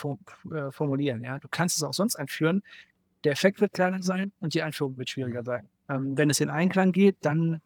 [0.52, 1.22] äh, formulieren.
[1.22, 1.38] Ja.
[1.38, 2.64] Du kannst es auch sonst einführen.
[3.24, 5.68] Der Effekt wird kleiner sein und die Einführung wird schwieriger sein.
[5.90, 7.62] Ähm, wenn es in Einklang geht, dann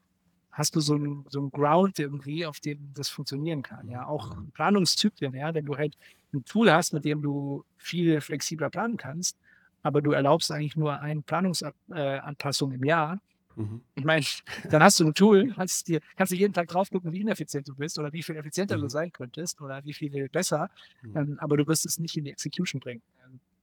[0.51, 3.89] hast du so ein, so Ground irgendwie, auf dem das funktionieren kann.
[3.89, 5.97] Ja, auch Planungszyklen, ja, wenn du halt
[6.33, 9.37] ein Tool hast, mit dem du viel flexibler planen kannst,
[9.83, 13.19] aber du erlaubst eigentlich nur eine Planungsanpassung im Jahr,
[13.57, 13.81] Mhm.
[13.95, 14.23] Ich meine,
[14.69, 17.67] dann hast du ein Tool, kannst, dir, kannst du jeden Tag drauf gucken, wie ineffizient
[17.67, 18.81] du bist oder wie viel effizienter mhm.
[18.81, 20.69] du sein könntest oder wie viel besser,
[21.01, 21.17] mhm.
[21.17, 23.01] ähm, aber du wirst es nicht in die Execution bringen.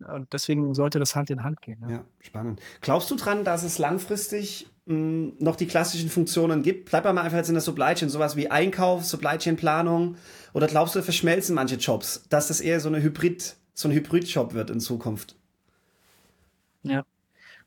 [0.00, 1.78] Und deswegen sollte das Hand in Hand gehen.
[1.82, 2.60] Ja, ja spannend.
[2.80, 6.90] Glaubst du dran, dass es langfristig mh, hm, noch die klassischen Funktionen gibt?
[6.90, 10.16] Bleib mal einfach jetzt in der Supply Chain, sowas wie Einkauf, Supply Chain Planung.
[10.52, 14.54] Oder glaubst du, verschmelzen manche Jobs, dass das eher so eine Hybrid, so ein Hybrid-Job
[14.54, 15.36] wird in Zukunft?
[16.82, 17.04] Ja,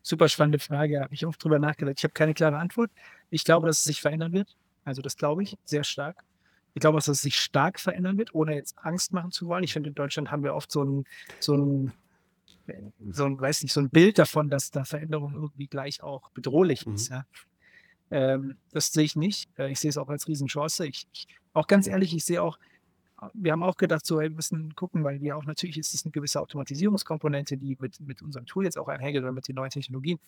[0.04, 1.02] super spannende Frage.
[1.02, 1.96] Habe ich oft drüber nachgedacht.
[1.98, 2.92] Ich habe keine klare Antwort.
[3.30, 4.56] Ich glaube, dass es sich verändern wird.
[4.86, 6.24] Also das glaube ich sehr stark.
[6.78, 9.64] Ich glaube, dass es sich stark verändern wird, ohne jetzt Angst machen zu wollen.
[9.64, 11.06] Ich finde, in Deutschland haben wir oft so ein,
[11.40, 11.92] so ein,
[13.12, 16.86] so ein, weiß nicht, so ein Bild davon, dass da Veränderung irgendwie gleich auch bedrohlich
[16.86, 16.96] mhm.
[16.96, 17.10] ist.
[17.10, 17.26] Ja.
[18.12, 19.50] Ähm, das sehe ich nicht.
[19.58, 20.86] Äh, ich sehe es auch als Riesenchance.
[20.86, 22.58] Ich, ich, auch ganz ehrlich, ich sehe auch,
[23.34, 26.12] wir haben auch gedacht, so, wir müssen gucken, weil wir auch natürlich ist es eine
[26.12, 30.20] gewisse Automatisierungskomponente, die mit, mit unserem Tool jetzt auch einhergeht oder mit den neuen Technologien.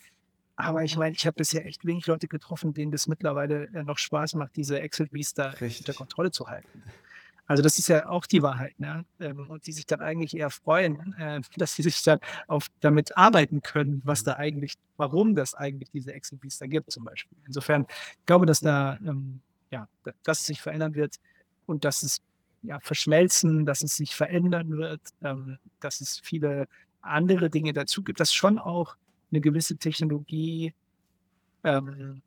[0.56, 3.96] Aber ich meine, ich habe bisher echt wenig Leute getroffen, denen das mittlerweile äh, noch
[3.96, 6.82] Spaß macht, diese Excel-Beast da unter Kontrolle zu halten.
[7.50, 9.04] Also das ist ja auch die Wahrheit, ne?
[9.18, 13.16] Ähm, und die sich dann eigentlich eher freuen, äh, dass sie sich dann auf, damit
[13.16, 17.36] arbeiten können, was da eigentlich, warum das eigentlich diese Excel-Beast da gibt zum Beispiel.
[17.48, 19.40] Insofern, ich glaube, dass da, ähm,
[19.72, 19.88] ja,
[20.22, 21.16] dass es sich verändern wird
[21.66, 22.20] und dass es
[22.62, 26.68] ja, verschmelzen, dass es sich verändern wird, ähm, dass es viele
[27.00, 28.94] andere Dinge dazu gibt, dass schon auch
[29.32, 30.72] eine gewisse Technologie,
[31.64, 32.22] ähm,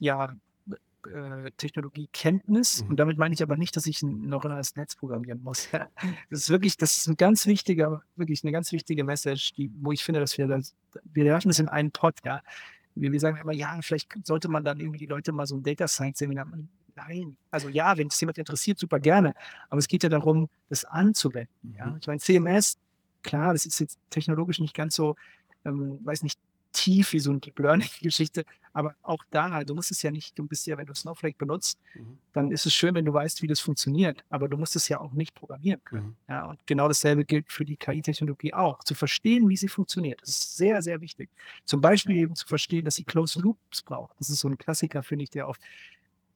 [0.00, 0.36] ja,
[1.06, 2.82] äh, Technologiekenntnis.
[2.82, 2.90] Mhm.
[2.90, 5.68] Und damit meine ich aber nicht, dass ich ein neuronales Netz programmieren muss.
[6.30, 9.92] das ist wirklich, das ist ein ganz wichtiger, wirklich eine ganz wichtige Message, die, wo
[9.92, 12.42] ich finde, dass wir das, wir werfen es in einen Pot, ja.
[12.94, 15.62] Wir, wir sagen immer, ja, vielleicht sollte man dann irgendwie die Leute mal so ein
[15.62, 16.68] Data Science Seminar machen.
[16.94, 17.36] Nein.
[17.50, 19.34] Also ja, wenn es jemand interessiert, super gerne.
[19.68, 21.74] Aber es geht ja darum, das anzuwenden.
[21.76, 21.86] Ja?
[21.86, 21.98] Mhm.
[22.00, 22.78] Ich meine, CMS,
[23.22, 25.14] klar, das ist jetzt technologisch nicht ganz so,
[25.66, 26.38] ähm, weiß nicht,
[26.76, 28.44] tief wie so eine Deep Learning-Geschichte.
[28.72, 31.78] Aber auch da, du musst es ja nicht, du bist ja, wenn du Snowflake benutzt,
[31.94, 32.18] mhm.
[32.34, 34.22] dann ist es schön, wenn du weißt, wie das funktioniert.
[34.28, 36.08] Aber du musst es ja auch nicht programmieren können.
[36.08, 36.16] Mhm.
[36.28, 38.84] Ja, und genau dasselbe gilt für die KI-Technologie auch.
[38.84, 40.20] Zu verstehen, wie sie funktioniert.
[40.20, 41.30] Das ist sehr, sehr wichtig.
[41.64, 44.14] Zum Beispiel eben zu verstehen, dass sie Closed Loops braucht.
[44.18, 45.60] Das ist so ein Klassiker, finde ich, der oft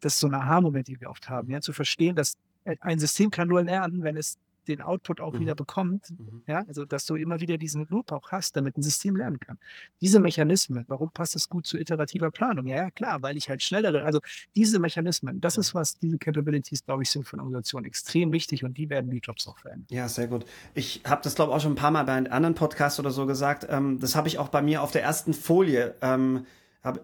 [0.00, 2.38] das ist so ein Aha-Moment, den wir oft haben, ja, zu verstehen, dass
[2.80, 4.38] ein System kann nur lernen, wenn es
[4.68, 5.40] den Output auch mhm.
[5.40, 6.10] wieder bekommt.
[6.10, 6.42] Mhm.
[6.46, 9.58] Ja, also dass du immer wieder diesen Loop auch hast, damit ein System lernen kann.
[10.00, 12.66] Diese Mechanismen, warum passt das gut zu iterativer Planung?
[12.66, 14.20] Ja, ja, klar, weil ich halt schnellere, also
[14.54, 18.64] diese Mechanismen, das ist was, diese Capabilities, glaube ich, sind für eine Organisation extrem wichtig
[18.64, 19.86] und die werden die Jobs auch verändern.
[19.90, 20.44] Ja, sehr gut.
[20.74, 23.10] Ich habe das, glaube ich, auch schon ein paar Mal bei einem anderen Podcast oder
[23.10, 23.66] so gesagt.
[23.68, 26.46] Ähm, das habe ich auch bei mir auf der ersten Folie ähm,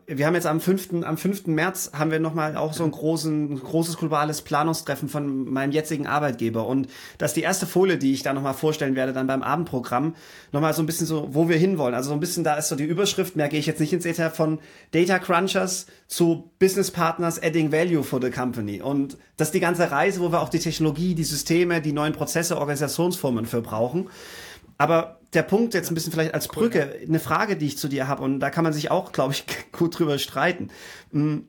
[0.06, 1.04] wir haben jetzt am 5.
[1.04, 1.48] am 5.
[1.48, 6.66] März haben wir nochmal auch so ein, großen, großes globales Planungstreffen von meinem jetzigen Arbeitgeber.
[6.66, 10.14] Und das ist die erste Folie, die ich da nochmal vorstellen werde, dann beim Abendprogramm.
[10.50, 11.94] Nochmal so ein bisschen so, wo wir hinwollen.
[11.94, 14.04] Also so ein bisschen, da ist so die Überschrift, mehr gehe ich jetzt nicht ins
[14.04, 14.60] Detail, von
[14.92, 18.80] Data Crunchers zu Business Partners Adding Value for the Company.
[18.80, 22.14] Und das ist die ganze Reise, wo wir auch die Technologie, die Systeme, die neuen
[22.14, 24.08] Prozesse, Organisationsformen für brauchen.
[24.78, 28.08] Aber der Punkt jetzt ein bisschen vielleicht als Brücke, eine Frage, die ich zu dir
[28.08, 30.70] habe, und da kann man sich auch, glaube ich, gut drüber streiten.
[31.12, 31.46] Hm,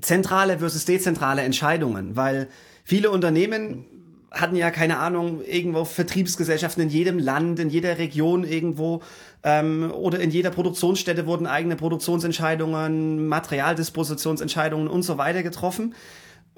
[0.00, 2.48] zentrale versus dezentrale Entscheidungen, weil
[2.84, 3.86] viele Unternehmen
[4.30, 9.02] hatten ja keine Ahnung, irgendwo Vertriebsgesellschaften in jedem Land, in jeder Region irgendwo
[9.42, 15.94] ähm, oder in jeder Produktionsstätte wurden eigene Produktionsentscheidungen, Materialdispositionsentscheidungen und so weiter getroffen.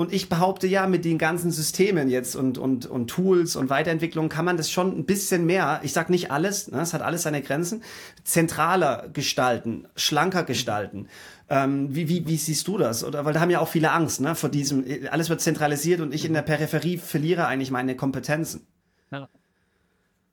[0.02, 4.28] Und ich behaupte ja, mit den ganzen Systemen jetzt und, und, und Tools und Weiterentwicklungen
[4.28, 7.22] kann man das schon ein bisschen mehr, ich sag nicht alles, ne, es hat alles
[7.22, 7.84] seine Grenzen,
[8.24, 11.06] zentraler gestalten, schlanker gestalten.
[11.48, 13.04] Ähm, wie, wie, wie siehst du das?
[13.04, 16.12] Oder weil da haben ja auch viele Angst, ne, vor diesem, alles wird zentralisiert und
[16.12, 18.66] ich in der Peripherie verliere eigentlich meine Kompetenzen.
[19.12, 19.28] Ja.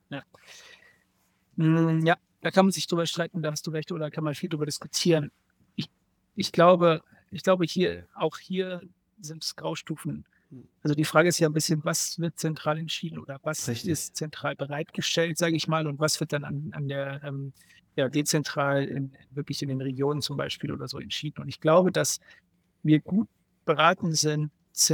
[0.10, 0.24] Ja.
[1.58, 4.34] Mm, ja, da kann man sich drüber streiten, da hast du recht, oder kann man
[4.34, 5.30] viel drüber diskutieren.
[5.76, 5.92] Ich,
[6.36, 8.82] ich glaube, ich glaube hier, auch hier
[9.22, 10.26] sind es Graustufen.
[10.50, 10.68] Hm.
[10.84, 13.92] Also die Frage ist ja ein bisschen, was wird zentral entschieden oder was Richtig.
[13.92, 17.54] ist zentral bereitgestellt, sage ich mal, und was wird dann an, an der ähm,
[17.96, 21.42] ja, dezentral in, wirklich in den Regionen zum Beispiel oder so entschieden.
[21.42, 22.20] Und ich glaube, dass
[22.84, 23.28] wir gut
[23.66, 24.52] beraten sind,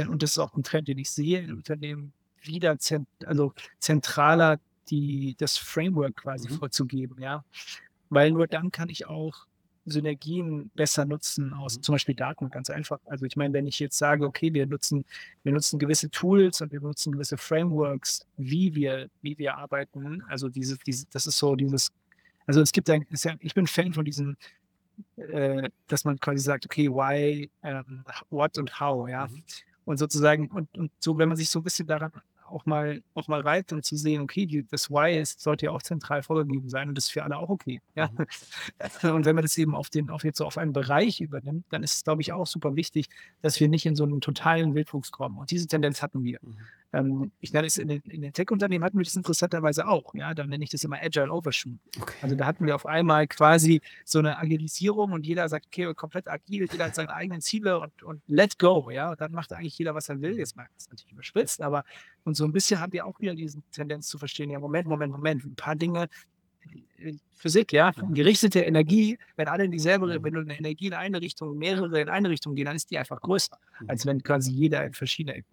[0.08, 2.12] und das ist auch ein Trend, den ich sehe in Unternehmen,
[2.42, 4.58] wieder zent, also zentraler
[4.88, 6.58] die, das Framework quasi mhm.
[6.58, 7.44] vorzugeben, ja.
[8.08, 9.46] Weil nur dann kann ich auch
[9.86, 11.82] Synergien besser nutzen aus mhm.
[11.82, 12.98] zum Beispiel Daten, ganz einfach.
[13.06, 15.04] Also ich meine, wenn ich jetzt sage, okay, wir nutzen,
[15.44, 20.48] wir nutzen gewisse Tools und wir nutzen gewisse Frameworks, wie wir, wie wir arbeiten, also
[20.48, 21.92] diese, diese das ist so dieses,
[22.46, 23.06] also es gibt ein,
[23.40, 24.36] ich bin Fan von diesen,
[25.16, 29.26] äh, dass man quasi sagt, okay, why, um, what und how, ja.
[29.28, 29.42] Mhm.
[29.84, 32.10] Und sozusagen, und, und so, wenn man sich so ein bisschen daran
[32.48, 35.72] auch mal, auch mal reift und zu sehen, okay, die, das Why ist, sollte ja
[35.72, 37.80] auch zentral vorgegeben sein und das ist für alle auch okay.
[37.94, 38.08] Ja?
[38.08, 38.26] Mhm.
[39.16, 41.82] Und wenn man das eben auf den, auf jetzt so auf einen Bereich übernimmt, dann
[41.82, 43.08] ist es, glaube ich, auch super wichtig,
[43.42, 45.38] dass wir nicht in so einen totalen Wildwuchs kommen.
[45.38, 46.38] Und diese Tendenz hatten wir.
[46.42, 46.56] Mhm.
[46.92, 50.14] Ähm, ich nenne es in den, den Tech-Unternehmen hatten wir das interessanterweise auch.
[50.14, 51.78] Ja, dann nenne ich das immer Agile Overshoot.
[52.00, 52.14] Okay.
[52.22, 56.28] Also da hatten wir auf einmal quasi so eine Agilisierung und jeder sagt, okay, komplett
[56.28, 58.90] agil, jeder hat seine eigenen Ziele und, und let go.
[58.90, 60.38] Ja, und dann macht eigentlich jeder, was er will.
[60.38, 61.84] Jetzt mag das natürlich überspitzt, aber
[62.24, 65.12] und so ein bisschen haben wir auch wieder diese Tendenz zu verstehen, ja, Moment, Moment,
[65.12, 66.08] Moment, ein paar Dinge
[67.34, 71.56] Physik, ja, gerichtete Energie, wenn alle in dieselbe, wenn du eine Energie in eine Richtung,
[71.58, 74.08] mehrere in eine Richtung gehen, dann ist die einfach größer, als mhm.
[74.08, 75.44] wenn quasi jeder in verschiedene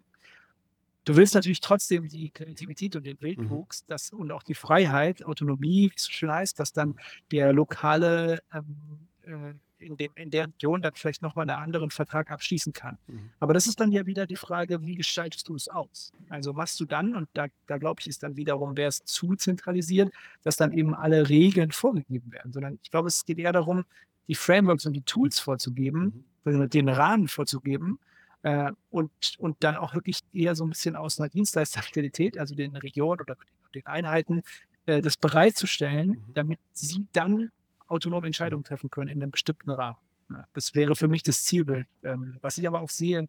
[1.04, 3.22] Du willst natürlich trotzdem die Kreativität und den mhm.
[3.22, 6.96] Wildwuchs das, und auch die Freiheit, Autonomie, wie es so schön heißt, dass dann
[7.30, 12.30] der lokale ähm, äh, in, dem, in der Region dann vielleicht nochmal einen anderen Vertrag
[12.30, 12.98] abschließen kann.
[13.06, 13.30] Mhm.
[13.38, 16.12] Aber das ist dann ja wieder die Frage, wie gestaltest du es aus?
[16.28, 19.36] Also machst du dann, und da, da glaube ich, ist dann wiederum, wäre es zu
[19.36, 23.84] zentralisiert, dass dann eben alle Regeln vorgegeben werden, sondern ich glaube, es geht eher darum,
[24.28, 26.70] die Frameworks und die Tools vorzugeben, mhm.
[26.70, 27.98] den Rahmen vorzugeben,
[28.44, 32.76] äh, und, und dann auch wirklich eher so ein bisschen aus einer Dienstleisterqualität, also den
[32.76, 33.36] Regionen oder
[33.74, 34.42] den Einheiten,
[34.84, 36.34] äh, das bereitzerstellen, mhm.
[36.34, 37.50] damit sie dann
[37.88, 39.96] autonome Entscheidungen treffen können in einem bestimmten Rahmen.
[40.30, 41.86] Ja, das wäre für mich das Zielbild.
[42.02, 43.28] Ähm, was ich aber auch sehe,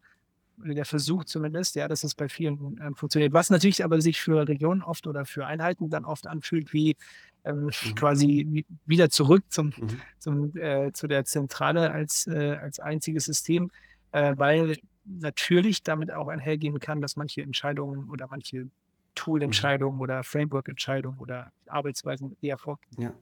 [0.57, 3.31] der Versuch zumindest, ja, dass es bei vielen ähm, funktioniert.
[3.31, 6.97] Was natürlich aber sich für Regionen oft oder für Einheiten dann oft anfühlt, wie
[7.45, 7.95] ähm, mhm.
[7.95, 10.01] quasi wieder zurück zum, mhm.
[10.19, 13.71] zum, äh, zu der Zentrale als, äh, als einziges System,
[14.11, 18.67] äh, weil natürlich damit auch einhergehen kann, dass manche Entscheidungen oder manche
[19.15, 20.01] Tool-Entscheidungen mhm.
[20.01, 23.01] oder Framework-Entscheidungen oder Arbeitsweisen eher vorgehen.
[23.01, 23.13] Ja.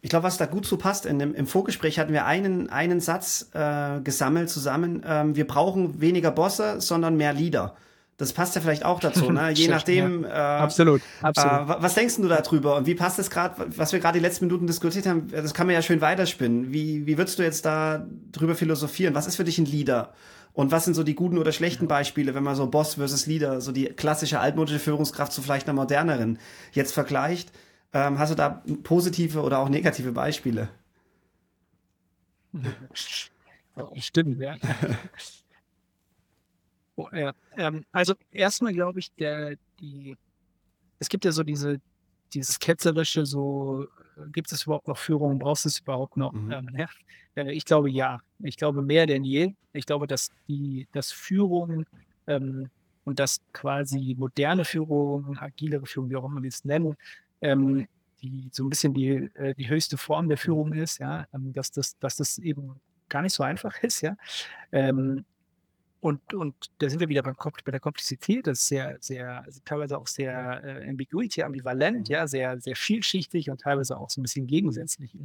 [0.00, 3.00] Ich glaube, was da gut zu passt, in dem, im Vorgespräch hatten wir einen, einen
[3.00, 5.02] Satz äh, gesammelt zusammen.
[5.04, 7.76] Ähm, wir brauchen weniger Bosse, sondern mehr Leader.
[8.16, 9.50] Das passt ja vielleicht auch dazu, ne?
[9.54, 10.22] je nachdem.
[10.22, 10.58] Ja.
[10.60, 11.68] Äh, absolut, absolut.
[11.68, 14.46] Äh, was denkst du darüber und wie passt das gerade, was wir gerade die letzten
[14.46, 15.28] Minuten diskutiert haben?
[15.28, 16.72] Das kann man ja schön weiterspinnen.
[16.72, 19.14] Wie, wie würdest du jetzt da drüber philosophieren?
[19.14, 20.12] Was ist für dich ein Leader?
[20.54, 23.60] Und was sind so die guten oder schlechten Beispiele, wenn man so Boss versus Leader,
[23.60, 26.38] so die klassische altmodische Führungskraft zu vielleicht einer moderneren
[26.72, 27.50] jetzt vergleicht?
[27.92, 30.68] Ähm, hast du da positive oder auch negative Beispiele?
[33.96, 34.56] Stimmt, ja.
[36.96, 37.32] oh, ja.
[37.56, 40.16] Ähm, also erstmal glaube ich, der, die,
[41.00, 41.80] es gibt ja so diese,
[42.32, 43.88] dieses ketzerische, so
[44.32, 46.32] gibt es überhaupt noch Führung, brauchst du es überhaupt noch?
[46.32, 46.52] Mhm.
[46.52, 46.88] Ähm, ja.
[47.34, 48.20] Äh, ich glaube ja.
[48.40, 49.54] Ich glaube mehr denn je.
[49.72, 51.86] Ich glaube, dass die, dass Führung
[52.26, 52.68] ähm,
[53.04, 56.96] und dass quasi moderne Führung, agilere Führung, wie auch immer wir es nennen,
[57.40, 57.86] ähm,
[58.22, 61.70] die so ein bisschen die, äh, die höchste Form der Führung ist, ja, ähm, dass
[61.70, 64.16] das, dass das eben gar nicht so einfach ist, ja.
[64.72, 65.24] Ähm,
[66.04, 67.34] und, und da sind wir wieder beim,
[67.64, 72.26] bei der Komplexität, das ist sehr, sehr, also teilweise auch sehr äh, ambiguity, ambivalent, ja,
[72.26, 75.16] sehr, sehr vielschichtig und teilweise auch so ein bisschen gegensätzlich.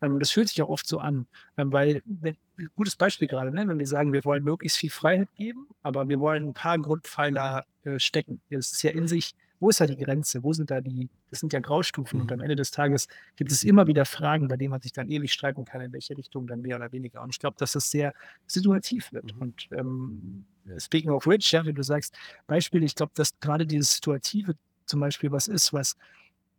[0.00, 1.26] Ähm, das fühlt sich auch oft so an,
[1.56, 2.36] ähm, weil, wenn,
[2.76, 6.20] gutes Beispiel gerade, ne, wenn wir sagen, wir wollen möglichst viel Freiheit geben, aber wir
[6.20, 8.40] wollen ein paar Grundpfeiler äh, stecken.
[8.50, 10.42] Das ist ja in sich wo ist da die Grenze?
[10.42, 13.64] Wo sind da die, das sind ja Graustufen und am Ende des Tages gibt es
[13.64, 16.62] immer wieder Fragen, bei denen man sich dann ewig streiten kann, in welche Richtung dann
[16.62, 17.22] mehr oder weniger.
[17.22, 18.14] Und ich glaube, dass das sehr
[18.46, 19.34] situativ wird.
[19.34, 19.40] Mhm.
[19.40, 20.44] Und ähm,
[20.78, 24.54] speaking of which, ja, wenn du sagst, Beispiel, ich glaube, dass gerade dieses Situative
[24.86, 25.96] zum Beispiel was ist, was,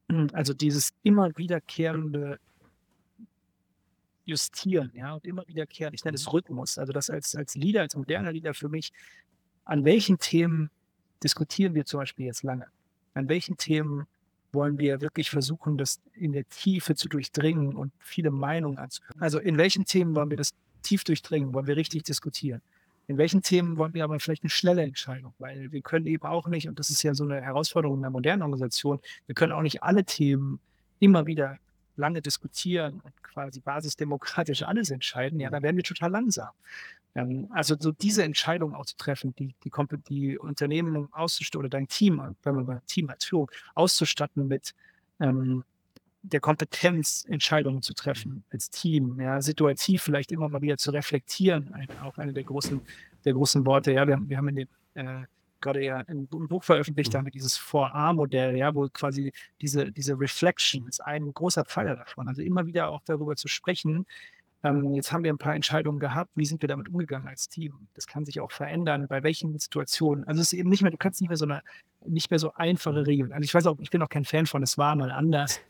[0.33, 2.39] also dieses immer wiederkehrende
[4.25, 6.31] Justieren, ja, und immer wiederkehren, ich nenne es mhm.
[6.31, 8.91] Rhythmus, also das als, als Leader, als moderner Leader für mich,
[9.65, 10.69] an welchen Themen
[11.23, 12.67] diskutieren wir zum Beispiel jetzt lange?
[13.13, 14.05] An welchen Themen
[14.51, 19.21] wollen wir wirklich versuchen, das in der Tiefe zu durchdringen und viele Meinungen anzuhören.
[19.21, 22.61] Also in welchen Themen wollen wir das tief durchdringen, wollen wir richtig diskutieren?
[23.07, 25.33] In welchen Themen wollen wir aber vielleicht eine schnelle Entscheidung?
[25.39, 28.11] Weil wir können eben auch nicht, und das ist ja so eine Herausforderung in einer
[28.11, 30.59] modernen Organisation, wir können auch nicht alle Themen
[30.99, 31.57] immer wieder
[31.95, 35.39] lange diskutieren und quasi basisdemokratisch alles entscheiden.
[35.39, 36.49] Ja, dann werden wir total langsam.
[37.15, 39.71] Ähm, also so diese Entscheidung auch zu treffen, die, die,
[40.09, 44.73] die Unternehmen auszustatten oder dein Team, wenn man beim Team als Führung auszustatten mit
[45.19, 45.63] ähm,
[46.21, 51.73] der Kompetenz, Entscheidungen zu treffen als Team, ja, situativ vielleicht immer mal wieder zu reflektieren,
[51.73, 52.81] ein, auch eine der großen,
[53.23, 53.93] der großen Worte.
[53.93, 55.25] Ja, wir, wir haben in den äh,
[55.61, 59.31] gerade ja ein Buch veröffentlicht, da haben wir dieses 4A-Modell, ja, wo quasi
[59.61, 62.27] diese, diese Reflection ist ein großer Pfeiler davon.
[62.27, 64.05] Also immer wieder auch darüber zu sprechen,
[64.63, 66.31] ähm, jetzt haben wir ein paar Entscheidungen gehabt.
[66.35, 67.87] Wie sind wir damit umgegangen als Team?
[67.93, 69.07] Das kann sich auch verändern.
[69.07, 70.25] Bei welchen Situationen?
[70.25, 71.61] Also es ist eben nicht mehr, du kannst nicht mehr so eine,
[72.05, 73.31] nicht mehr so einfache Regeln.
[73.31, 75.61] Also ich weiß auch, ich bin auch kein Fan von, es war mal anders.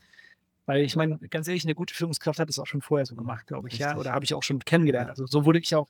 [0.66, 3.46] Weil ich meine, ganz ehrlich, eine gute Führungskraft hat es auch schon vorher so gemacht,
[3.46, 3.86] glaube ich, Richtig.
[3.90, 3.96] ja.
[3.96, 5.10] Oder habe ich auch schon kennengelernt.
[5.10, 5.88] Also so wurde ich auch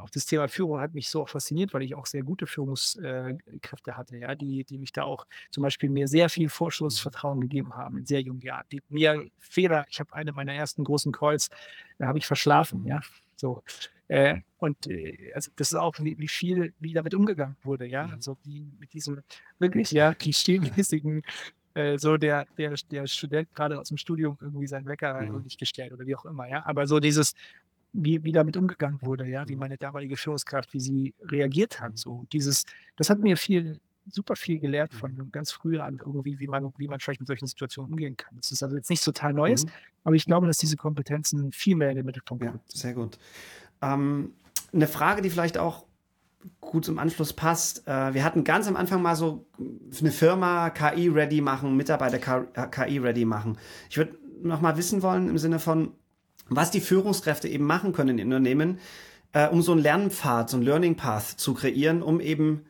[0.00, 4.16] auch das Thema Führung hat mich so fasziniert, weil ich auch sehr gute Führungskräfte hatte,
[4.16, 8.06] ja, die, die mich da auch zum Beispiel mir sehr viel Vorschussvertrauen gegeben haben in
[8.06, 8.64] sehr jungen Jahren.
[8.70, 11.50] Die mir Fehler, ich habe eine meiner ersten großen Calls,
[11.98, 13.00] da habe ich verschlafen, ja.
[13.36, 13.62] So.
[14.08, 18.06] Äh, und äh, also das ist auch, wie, wie, viel, wie damit umgegangen wurde, ja.
[18.06, 19.22] Also wie mit diesem
[19.58, 21.22] wirklich, ja, klischeemäßigen
[21.74, 25.42] äh, so der, der, der Student gerade aus dem Studium irgendwie seinen Wecker mhm.
[25.42, 26.64] nicht gestellt oder wie auch immer, ja.
[26.66, 27.34] Aber so dieses,
[27.92, 29.60] wie, wie damit umgegangen wurde, ja, wie mhm.
[29.60, 31.98] meine damalige Führungskraft, wie sie reagiert hat.
[31.98, 32.64] So dieses,
[32.96, 33.80] das hat mir viel,
[34.10, 35.32] super viel gelehrt von mhm.
[35.32, 38.36] ganz früher an irgendwie, wie man, wie man vielleicht mit solchen Situationen umgehen kann.
[38.36, 39.70] Das ist also jetzt nicht total Neues, mhm.
[40.04, 42.60] aber ich glaube, dass diese Kompetenzen viel mehr in den Mittelpunkt kommen.
[42.66, 43.18] Ja, sehr gut.
[43.82, 44.32] Ähm,
[44.72, 45.84] eine Frage, die vielleicht auch
[46.60, 47.86] gut zum Anschluss passt.
[47.86, 49.46] Äh, wir hatten ganz am Anfang mal so
[50.00, 53.58] eine Firma KI-ready machen, Mitarbeiter KI-ready machen.
[53.90, 55.92] Ich würde noch mal wissen wollen im Sinne von,
[56.48, 58.78] was die Führungskräfte eben machen können in Unternehmen,
[59.32, 62.66] äh, um so einen Lernpfad, so einen Learning Path zu kreieren, um eben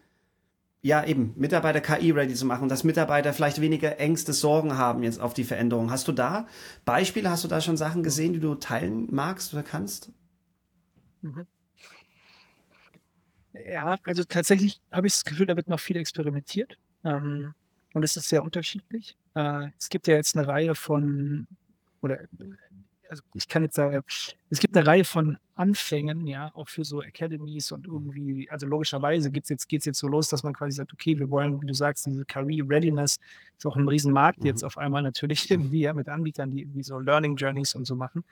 [0.85, 5.33] ja, eben, Mitarbeiter KI-ready zu machen, dass Mitarbeiter vielleicht weniger Ängste, Sorgen haben jetzt auf
[5.33, 5.93] die Veränderung.
[5.93, 6.49] Hast du da
[6.85, 10.11] Beispiele, hast du da schon Sachen gesehen, die du teilen magst oder kannst?
[13.53, 16.77] Ja, also tatsächlich habe ich das Gefühl, da wird noch viel experimentiert.
[17.05, 17.55] Ähm,
[17.95, 19.17] und es ist sehr unterschiedlich.
[19.35, 21.47] Äh, es gibt ja jetzt eine Reihe von,
[22.01, 22.19] oder
[23.13, 24.03] also ich kann jetzt sagen,
[24.49, 29.31] es gibt eine Reihe von Anfängen, ja, auch für so Academies und irgendwie, also logischerweise
[29.31, 31.75] geht's jetzt, geht's jetzt so los, dass man quasi sagt, okay, wir wollen, wie du
[31.75, 33.19] sagst, diese Career Readiness
[33.59, 34.47] ist auch ein Riesenmarkt mhm.
[34.47, 37.95] jetzt auf einmal natürlich irgendwie, ja, mit Anbietern, die irgendwie so Learning Journeys und so
[37.95, 38.25] machen.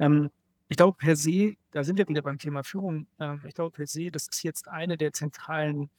[0.00, 0.30] Ähm,
[0.68, 3.86] ich glaube per se, da sind wir wieder beim Thema Führung, äh, ich glaube per
[3.86, 5.90] se, das ist jetzt eine der zentralen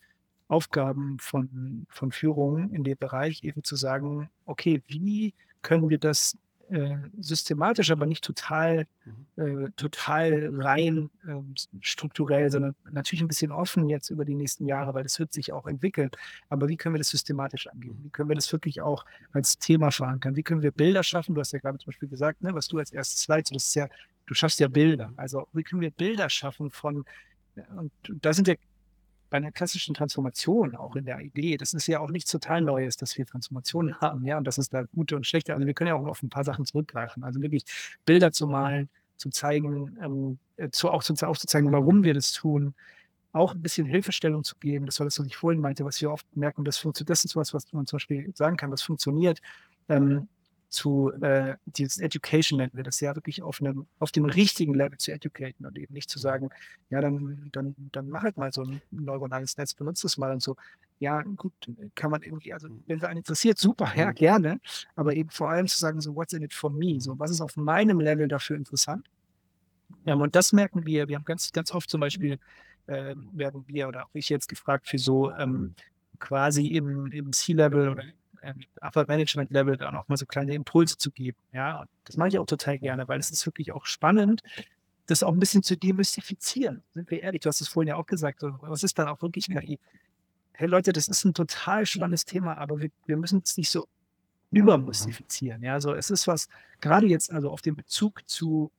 [0.50, 6.38] Aufgaben von, von Führung in dem Bereich, eben zu sagen, okay, wie können wir das
[6.72, 8.86] äh, systematisch, aber nicht total,
[9.36, 9.66] mhm.
[9.66, 11.34] äh, total rein äh,
[11.82, 15.52] strukturell, sondern natürlich ein bisschen offen jetzt über die nächsten Jahre, weil das wird sich
[15.52, 16.12] auch entwickeln.
[16.48, 17.98] Aber wie können wir das systematisch angehen?
[18.04, 20.36] Wie können wir das wirklich auch als Thema verankern?
[20.36, 21.36] Wie können wir Bilder schaffen?
[21.36, 23.76] Du hast ja gerade zum Beispiel gesagt, ne, was du als erstes leitest, das ist
[23.76, 23.88] ja,
[24.28, 25.12] du schaffst ja Bilder.
[25.18, 27.04] Also wie können wir Bilder schaffen von,
[27.76, 28.58] und da sind wir
[29.30, 32.98] bei einer klassischen Transformation, auch in der Idee, das ist ja auch nichts total Neues,
[32.98, 35.90] dass wir Transformationen haben, ja, und dass es da gute und schlechte, also wir können
[35.90, 37.64] ja auch auf ein paar Sachen zurückgreifen, also wirklich
[38.06, 42.74] Bilder zu malen, zu zeigen, ähm, äh, zu, auch zu, aufzuzeigen, warum wir das tun,
[43.32, 46.12] auch ein bisschen Hilfestellung zu geben, das war das, was ich vorhin meinte, was wir
[46.12, 49.40] oft merken, das funktioniert, das ist was, was man zum Beispiel sagen kann, das funktioniert,
[49.88, 50.28] ähm,
[50.70, 54.98] zu äh, dieses Education nennen wir das ja wirklich auf einem, auf dem richtigen Level
[54.98, 56.50] zu educaten und eben nicht zu sagen,
[56.90, 60.42] ja, dann, dann, dann mach halt mal so ein neuronales Netz, benutzt es mal und
[60.42, 60.56] so.
[61.00, 61.54] Ja, gut,
[61.96, 62.84] kann man irgendwie, also mhm.
[62.88, 64.16] wenn es einen interessiert, super, ja, mhm.
[64.16, 64.62] gerne.
[64.96, 67.00] Aber eben vor allem zu sagen, so, what's in it for me?
[67.00, 69.10] So, was ist auf meinem Level dafür interessant?
[70.06, 71.08] Ja, und das merken wir.
[71.08, 72.38] Wir haben ganz, ganz oft zum Beispiel,
[72.88, 75.74] äh, werden wir oder auch ich jetzt gefragt für so ähm,
[76.20, 78.04] quasi im, im C-Level oder
[78.44, 81.38] ähm, Upper Management Level dann auch mal so kleine Impulse zu geben.
[81.54, 84.42] Ja, und das mache ich auch total gerne, weil es ist wirklich auch spannend,
[85.08, 86.84] das auch ein bisschen zu demystifizieren.
[86.94, 89.22] Sind wir ehrlich, du hast es vorhin ja auch gesagt, so, was ist dann auch
[89.22, 89.80] wirklich KI?
[90.54, 93.88] Hey Leute, das ist ein total spannendes Thema, aber wir, wir müssen es nicht so
[94.52, 95.64] übermystifizieren.
[95.64, 96.48] Ja, also es ist was,
[96.82, 98.72] gerade jetzt, also auf den Bezug zu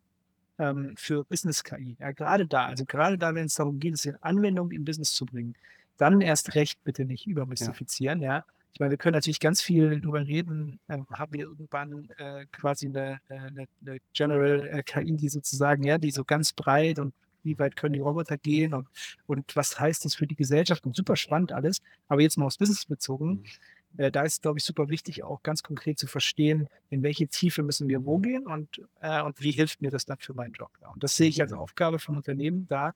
[0.58, 4.04] ähm, für Business KI, ja, gerade da, also gerade da, wenn es darum geht, es
[4.04, 5.54] in Anwendung im Business zu bringen,
[5.96, 8.38] dann erst recht bitte nicht übermystifizieren, ja.
[8.38, 10.78] ja ich meine, wir können natürlich ganz viel darüber reden.
[10.88, 15.82] Ähm, haben wir irgendwann äh, quasi eine, äh, eine, eine General äh, KI, die sozusagen,
[15.82, 17.12] ja, die so ganz breit und
[17.42, 18.88] wie weit können die Roboter gehen und,
[19.26, 21.80] und was heißt das für die Gesellschaft und super spannend alles.
[22.08, 23.44] Aber jetzt mal aufs Business bezogen,
[23.94, 24.04] mhm.
[24.04, 27.62] äh, da ist, glaube ich, super wichtig, auch ganz konkret zu verstehen, in welche Tiefe
[27.62, 30.70] müssen wir wo gehen und, äh, und wie hilft mir das dann für meinen Job.
[30.80, 30.88] Ja.
[30.88, 32.94] Und das sehe ich als Aufgabe von Unternehmen, da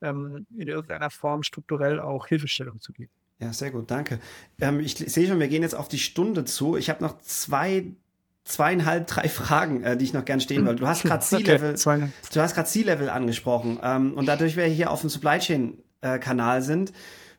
[0.00, 3.10] ähm, in irgendeiner Form strukturell auch Hilfestellung zu geben.
[3.42, 4.20] Ja, sehr gut, danke.
[4.60, 6.76] Ähm, ich sehe schon, wir gehen jetzt auf die Stunde zu.
[6.76, 7.86] Ich habe noch zwei,
[8.44, 10.80] zweieinhalb, drei Fragen, äh, die ich noch gern stehen wollte.
[10.80, 13.80] Du hast gerade C-Level, okay, du hast gerade C-Level angesprochen.
[13.82, 16.92] Ähm, und dadurch wir hier auf dem Supply Chain äh, Kanal sind,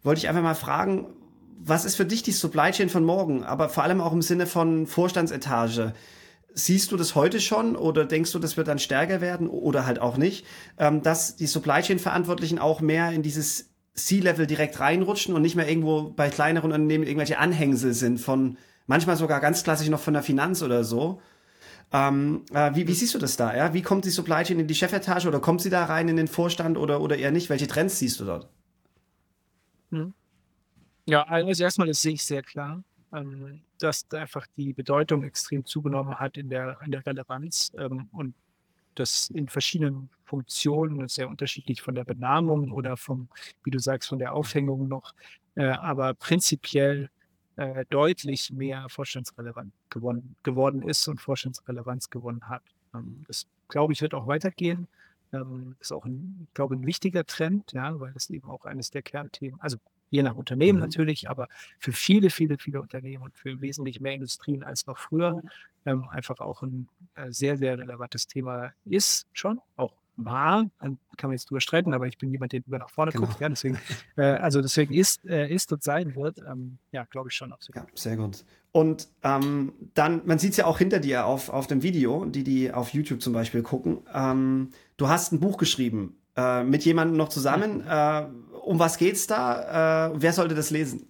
[0.04, 1.08] wollte ich einfach mal fragen,
[1.58, 3.46] was ist für dich die Supply Chain von morgen?
[3.46, 5.94] Aber vor allem auch im Sinne von Vorstandsetage.
[6.54, 10.00] Siehst du das heute schon oder denkst du, das wird dann stärker werden oder halt
[10.00, 10.46] auch nicht,
[10.78, 15.56] ähm, dass die Supply Chain Verantwortlichen auch mehr in dieses C-Level direkt reinrutschen und nicht
[15.56, 20.14] mehr irgendwo bei kleineren Unternehmen irgendwelche Anhängsel sind von, manchmal sogar ganz klassisch noch von
[20.14, 21.22] der Finanz oder so.
[21.92, 23.56] Ähm, äh, wie, wie siehst du das da?
[23.56, 23.74] Ja?
[23.74, 26.28] Wie kommt die Supply Chain in die Chefetage oder kommt sie da rein in den
[26.28, 27.50] Vorstand oder, oder eher nicht?
[27.50, 28.50] Welche Trends siehst du dort?
[29.92, 30.14] Hm.
[31.06, 32.84] Ja, also erstmal, das sehe ich sehr klar,
[33.14, 37.72] ähm, dass einfach die Bedeutung extrem zugenommen hat in der, in der Relevanz.
[37.78, 38.34] Ähm, und
[38.96, 43.30] das in verschiedenen Funktionen, sehr unterschiedlich von der Benamung oder vom,
[43.64, 45.14] wie du sagst, von der Aufhängung noch,
[45.56, 47.10] äh, aber prinzipiell
[47.56, 52.64] äh, deutlich mehr vorstandsrelevant geworden, geworden ist und Vorstandsrelevanz gewonnen hat.
[52.96, 54.88] Ähm, das, glaube ich, wird auch weitergehen.
[55.32, 59.02] Ähm, ist auch, ein, glaube, ein wichtiger Trend, ja, weil es eben auch eines der
[59.02, 59.78] Kernthemen, also
[60.14, 60.86] je nach Unternehmen mhm.
[60.86, 61.48] natürlich, aber
[61.80, 65.42] für viele, viele, viele Unternehmen und für wesentlich mehr Industrien als noch früher
[65.86, 71.32] ähm, einfach auch ein äh, sehr, sehr relevantes Thema ist schon, auch war, kann man
[71.32, 73.26] jetzt drüber streiten, aber ich bin jemand, der über nach vorne genau.
[73.26, 73.80] guckt, ja, deswegen,
[74.16, 77.82] äh, also deswegen ist, äh, ist und sein wird, ähm, ja, glaube ich schon absolut.
[77.82, 78.46] Ja, sehr gut.
[78.72, 82.44] Und ähm, dann, man sieht es ja auch hinter dir auf, auf dem Video, die,
[82.44, 84.02] die auf YouTube zum Beispiel gucken.
[84.14, 87.82] Ähm, du hast ein Buch geschrieben, äh, mit jemandem noch zusammen.
[87.88, 88.28] Äh,
[88.64, 90.08] um was geht's da?
[90.10, 91.08] Äh, wer sollte das lesen?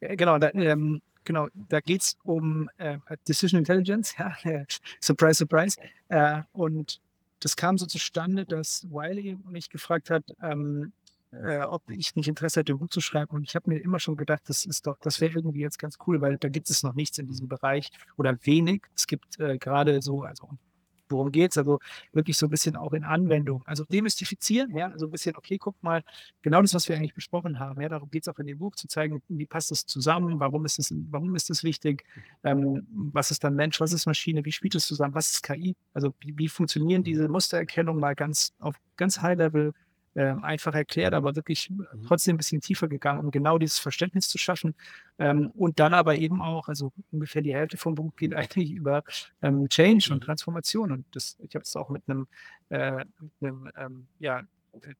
[0.00, 4.34] Genau, da, ähm, genau, da geht es um äh, Decision Intelligence, ja,
[5.00, 5.78] surprise, surprise.
[6.08, 7.00] Äh, und
[7.40, 10.92] das kam so zustande, dass Wiley mich gefragt hat, ähm,
[11.32, 13.34] äh, ob ich nicht Interesse hätte, ein Buch zu schreiben.
[13.34, 15.98] Und ich habe mir immer schon gedacht, das ist doch, das wäre irgendwie jetzt ganz
[16.06, 18.82] cool, weil da gibt es noch nichts in diesem Bereich oder wenig.
[18.94, 20.50] Es gibt äh, gerade so, also
[21.14, 21.58] worum geht es?
[21.58, 21.78] Also
[22.12, 23.62] wirklich so ein bisschen auch in Anwendung.
[23.66, 26.02] Also demystifizieren, ja, also ein bisschen, okay, guck mal,
[26.42, 28.74] genau das, was wir eigentlich besprochen haben, ja, darum geht es auch in dem Buch
[28.76, 32.04] zu zeigen, wie passt das zusammen, warum ist das, warum ist das wichtig,
[32.42, 35.76] ähm, was ist dann Mensch, was ist Maschine, wie spielt es zusammen, was ist KI,
[35.92, 39.72] also wie, wie funktionieren diese Mustererkennung mal ganz auf ganz High Level,
[40.14, 41.86] äh, einfach erklärt, aber wirklich mhm.
[42.06, 44.74] trotzdem ein bisschen tiefer gegangen, um genau dieses Verständnis zu schaffen.
[45.18, 49.02] Ähm, und dann aber eben auch, also ungefähr die Hälfte vom Buch geht eigentlich über
[49.42, 50.26] ähm, Change und mhm.
[50.26, 50.92] Transformation.
[50.92, 52.26] Und das, ich habe es auch mit einem,
[52.70, 53.04] äh,
[53.40, 54.42] mit einem ähm, ja,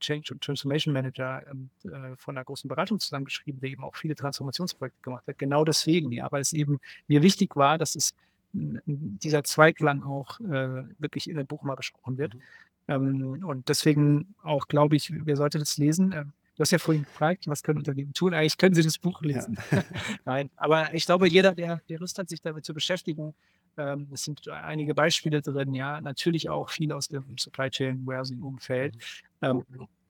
[0.01, 4.15] Change und Transformation Manager ähm, äh, von einer großen Beratung zusammengeschrieben, der eben auch viele
[4.15, 5.39] Transformationsprojekte gemacht hat.
[5.39, 8.15] Genau deswegen, ja, weil es eben mir wichtig war, dass es
[8.53, 12.35] dieser Zweiklang auch äh, wirklich in dem Buch mal besprochen wird.
[12.35, 12.43] Mhm.
[12.89, 16.13] Ähm, und deswegen auch glaube ich, wer sollte das lesen?
[16.13, 18.35] Ähm, du hast ja vorhin gefragt, was können Unternehmen tun?
[18.35, 19.59] Eigentlich können sie das Buch lesen.
[19.71, 19.85] Ja.
[20.25, 23.35] Nein, aber ich glaube, jeder, der, der Lust hat, sich damit zu beschäftigen,
[23.77, 28.97] ähm, es sind einige Beispiele drin, ja, natürlich auch viel aus dem Supply Chain Warehousing-Umfeld.
[29.41, 29.65] Mhm.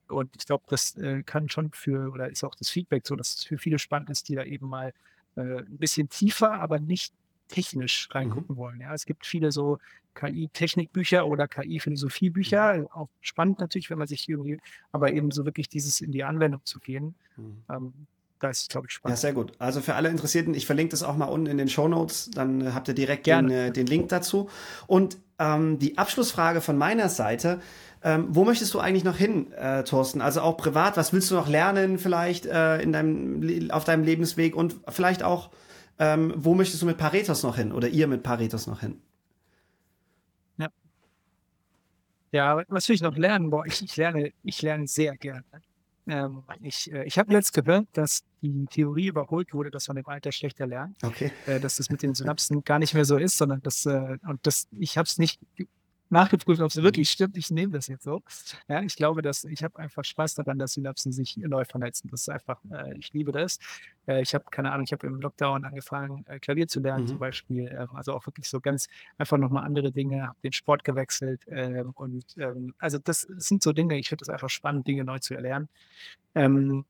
[0.07, 3.35] Und ich glaube, das äh, kann schon für, oder ist auch das Feedback so, dass
[3.35, 4.93] es für viele spannend ist, die da eben mal
[5.35, 7.13] äh, ein bisschen tiefer, aber nicht
[7.47, 8.13] technisch mhm.
[8.13, 8.59] reingucken mhm.
[8.59, 8.81] wollen.
[8.81, 9.79] Ja, es gibt viele so
[10.15, 12.77] KI-Technikbücher oder KI-Philosophiebücher.
[12.77, 12.87] Mhm.
[12.87, 14.59] Auch spannend natürlich, wenn man sich irgendwie,
[14.91, 17.15] aber eben so wirklich dieses in die Anwendung zu gehen.
[17.37, 17.57] Mhm.
[17.69, 17.93] Ähm,
[18.39, 19.17] da ist, glaube ich, spannend.
[19.17, 19.53] Ja, sehr gut.
[19.59, 22.61] Also für alle Interessierten, ich verlinke das auch mal unten in den Show Notes, dann
[22.61, 24.49] äh, habt ihr direkt den, äh, den, Link dazu.
[24.87, 27.61] Und ähm, die Abschlussfrage von meiner Seite,
[28.03, 30.21] ähm, wo möchtest du eigentlich noch hin, äh, Thorsten?
[30.21, 34.55] Also auch privat, was willst du noch lernen vielleicht äh, in deinem, auf deinem Lebensweg
[34.55, 35.49] und vielleicht auch
[35.97, 39.01] ähm, wo möchtest du mit Paretos noch hin oder ihr mit Paretos noch hin?
[40.57, 40.67] Ja.
[42.35, 43.49] Ja, was will ich noch lernen?
[43.49, 45.45] Boah, ich, ich lerne, ich lerne sehr gerne.
[46.05, 50.05] Ähm, ich äh, ich habe jetzt gehört, dass die Theorie überholt wurde, dass man im
[50.05, 51.01] Alter schlechter lernt.
[51.01, 51.31] Okay.
[51.45, 54.45] Äh, dass das mit den Synapsen gar nicht mehr so ist, sondern dass, äh, und
[54.45, 55.39] das, ich habe es nicht
[56.09, 57.37] nachgeprüft, ob es wirklich stimmt.
[57.37, 58.21] Ich nehme das jetzt so.
[58.67, 62.09] Ja, ich glaube, dass ich habe einfach Spaß daran, dass Synapsen sich neu vernetzen.
[62.11, 63.59] Das ist einfach, äh, ich liebe das.
[64.07, 67.07] Äh, ich habe keine Ahnung, ich habe im Lockdown angefangen, äh, Klavier zu lernen mhm.
[67.07, 67.67] zum Beispiel.
[67.67, 68.87] Äh, also auch wirklich so ganz
[69.17, 71.41] einfach nochmal andere Dinge, habe den Sport gewechselt.
[71.47, 75.19] Ähm, und ähm, also das sind so Dinge, ich finde es einfach spannend, Dinge neu
[75.19, 75.69] zu erlernen.
[76.35, 76.85] Ähm,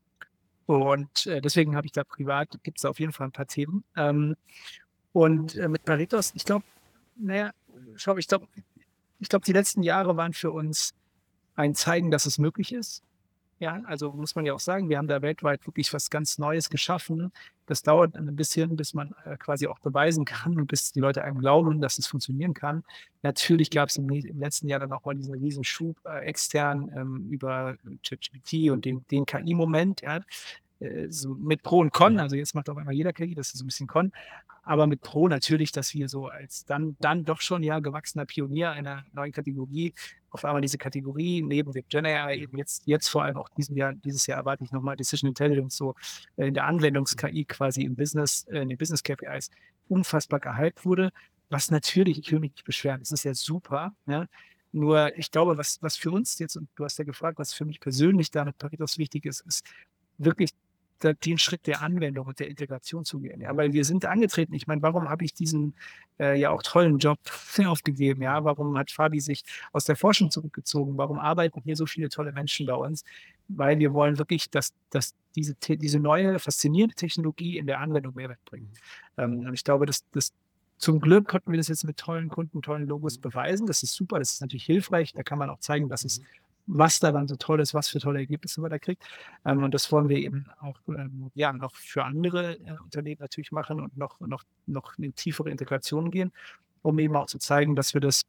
[0.66, 3.84] und äh, deswegen habe ich da privat, gibt es auf jeden Fall ein paar Themen.
[3.96, 4.36] Ähm,
[5.12, 6.64] und äh, mit Paritos, ich glaube,
[7.16, 7.52] naja,
[7.94, 8.46] schau, ich glaube,
[9.18, 10.94] ich glaube, die letzten Jahre waren für uns
[11.54, 13.02] ein Zeigen, dass es möglich ist.
[13.58, 16.68] Ja, also muss man ja auch sagen, wir haben da weltweit wirklich was ganz Neues
[16.68, 17.32] geschaffen.
[17.64, 21.24] Das dauert ein bisschen, bis man äh, quasi auch beweisen kann und bis die Leute
[21.24, 22.84] einem glauben, dass es funktionieren kann.
[23.22, 26.92] Natürlich gab es im, im, letzten Jahr dann auch mal diesen riesen Schub äh, extern
[26.94, 30.02] ähm, über ChatGPT und den, den KI-Moment.
[30.02, 30.20] Ja.
[30.80, 33.58] Äh, so mit Pro und Con, also jetzt macht auf einmal jeder KI, das ist
[33.58, 34.12] so ein bisschen Con,
[34.66, 38.72] aber mit Pro natürlich, dass wir so als dann, dann doch schon ja gewachsener Pionier
[38.72, 39.94] einer neuen Kategorie
[40.30, 43.76] auf einmal diese Kategorie neben dem Gen AI eben jetzt, jetzt vor allem auch diesem
[43.76, 45.94] Jahr, dieses Jahr erwarte ich nochmal Decision Intelligence so
[46.36, 49.50] äh, in der Anwendungs-KI quasi im Business, äh, in den Business KPIs
[49.88, 51.12] unfassbar gehypt wurde,
[51.48, 54.26] was natürlich, ich will mich nicht beschweren, das ist ja super, ja,
[54.72, 57.64] nur ich glaube, was, was für uns jetzt, und du hast ja gefragt, was für
[57.64, 59.64] mich persönlich da mit Paritos wichtig ist, ist
[60.18, 60.50] wirklich
[61.02, 63.40] den Schritt der Anwendung und der Integration zu gehen.
[63.40, 64.54] Ja, weil wir sind angetreten.
[64.54, 65.74] Ich meine, warum habe ich diesen
[66.18, 67.18] äh, ja auch tollen Job
[67.66, 68.22] aufgegeben?
[68.22, 70.96] Ja, warum hat Fabi sich aus der Forschung zurückgezogen?
[70.96, 73.04] Warum arbeiten hier so viele tolle Menschen bei uns?
[73.48, 78.44] Weil wir wollen wirklich, dass, dass diese, diese neue, faszinierende Technologie in der Anwendung Mehrwert
[78.44, 78.76] bringt.
[79.16, 80.32] Ähm, und ich glaube, dass, dass
[80.78, 83.66] zum Glück konnten wir das jetzt mit tollen Kunden, tollen Logos beweisen.
[83.66, 85.12] Das ist super, das ist natürlich hilfreich.
[85.14, 86.20] Da kann man auch zeigen, dass es
[86.66, 89.04] was daran so toll ist, was für tolle Ergebnisse man da kriegt.
[89.44, 93.52] Ähm, und das wollen wir eben auch ähm, ja, noch für andere äh, Unternehmen natürlich
[93.52, 96.32] machen und noch, noch, noch in tiefere Integration gehen,
[96.82, 98.22] um eben auch zu zeigen, dass wir das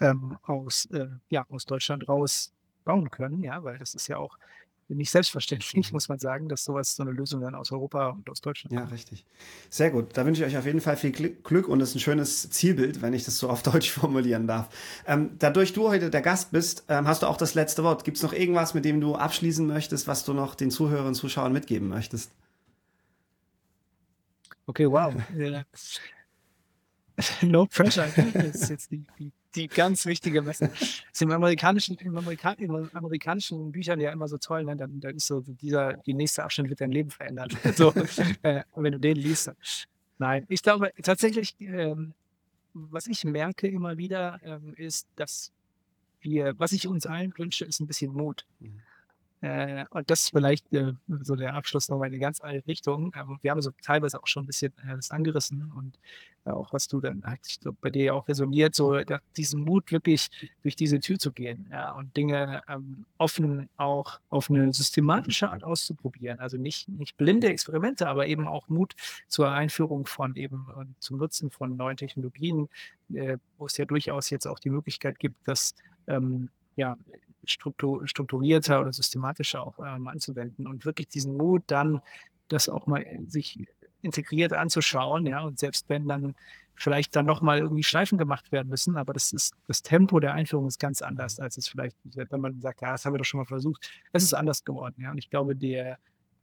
[0.00, 2.52] ähm, aus, äh, ja, aus Deutschland raus
[2.84, 4.38] bauen können, ja, weil das ist ja auch
[4.94, 5.94] nicht selbstverständlich, mhm.
[5.94, 8.84] muss man sagen, dass sowas so eine Lösung dann aus Europa und aus Deutschland Ja,
[8.84, 9.24] richtig.
[9.68, 10.16] Sehr gut.
[10.16, 13.02] Da wünsche ich euch auf jeden Fall viel Glück und es ist ein schönes Zielbild,
[13.02, 14.68] wenn ich das so auf Deutsch formulieren darf.
[15.06, 18.04] Ähm, dadurch du heute der Gast bist, ähm, hast du auch das letzte Wort.
[18.04, 21.14] Gibt es noch irgendwas, mit dem du abschließen möchtest, was du noch den Zuhörern und
[21.14, 22.30] Zuschauern mitgeben möchtest?
[24.66, 25.14] Okay, wow.
[27.42, 28.08] no pressure.
[28.34, 31.04] Das ist jetzt die, die die ganz wichtige Message.
[31.12, 34.76] ist im amerikanischen, im, Amerika im amerikanischen Büchern ja immer so toll, ne?
[34.76, 37.48] dann, dann ist so dieser, die nächste Abschnitt wird dein Leben verändern.
[37.74, 37.92] so,
[38.42, 39.50] äh, wenn du den liest.
[40.18, 42.14] Nein, ich glaube tatsächlich, ähm,
[42.74, 45.52] was ich merke immer wieder, ähm, ist, dass
[46.20, 48.46] wir, was ich uns allen wünsche, ist ein bisschen Mut.
[48.60, 48.80] Mhm.
[49.42, 53.12] Äh, und das ist vielleicht äh, so der Abschluss nochmal in eine ganz andere Richtung.
[53.16, 55.98] Ähm, wir haben so teilweise auch schon ein bisschen äh, das angerissen und
[56.44, 58.98] äh, auch was du dann halt, so bei dir auch resoniert, so
[59.36, 60.28] diesen Mut wirklich
[60.62, 65.64] durch diese Tür zu gehen ja, und Dinge ähm, offen auch auf eine systematische Art
[65.64, 66.38] auszuprobieren.
[66.38, 68.94] Also nicht, nicht blinde Experimente, aber eben auch Mut
[69.26, 72.68] zur Einführung von eben und zum Nutzen von neuen Technologien,
[73.14, 75.74] äh, wo es ja durchaus jetzt auch die Möglichkeit gibt, dass
[76.06, 76.96] ähm, ja,
[77.44, 82.00] struktur, strukturierter oder systematischer auch ähm, anzuwenden und wirklich diesen Mut dann,
[82.48, 83.58] das auch mal sich
[84.02, 86.34] integriert anzuschauen, ja, und selbst wenn dann
[86.74, 90.66] vielleicht dann nochmal irgendwie Schleifen gemacht werden müssen, aber das ist, das Tempo der Einführung
[90.66, 93.38] ist ganz anders, als es vielleicht, wenn man sagt, ja, das haben wir doch schon
[93.38, 93.90] mal versucht.
[94.12, 95.98] Es ist anders geworden, ja, und ich glaube, der,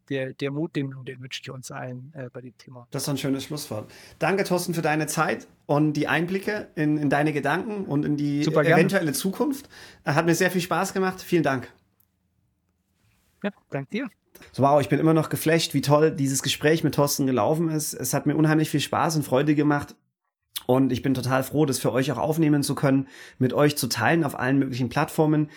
[0.10, 2.88] der, der Mut, den, den wünsche ich uns allen äh, bei dem Thema.
[2.92, 3.92] Das ist ein schönes Schlusswort.
[4.20, 8.44] Danke, Thorsten, für deine Zeit und die Einblicke in, in deine Gedanken und in die
[8.44, 9.70] Super, eventuelle Zukunft.
[10.06, 11.22] Hat mir sehr viel Spaß gemacht.
[11.22, 11.72] Vielen Dank.
[13.44, 14.10] Ja, danke dir.
[14.52, 17.94] So, wow, ich bin immer noch geflasht, wie toll dieses Gespräch mit Thorsten gelaufen ist.
[17.94, 19.96] Es hat mir unheimlich viel Spaß und Freude gemacht.
[20.66, 23.08] Und ich bin total froh, das für euch auch aufnehmen zu können,
[23.40, 25.50] mit euch zu teilen auf allen möglichen Plattformen.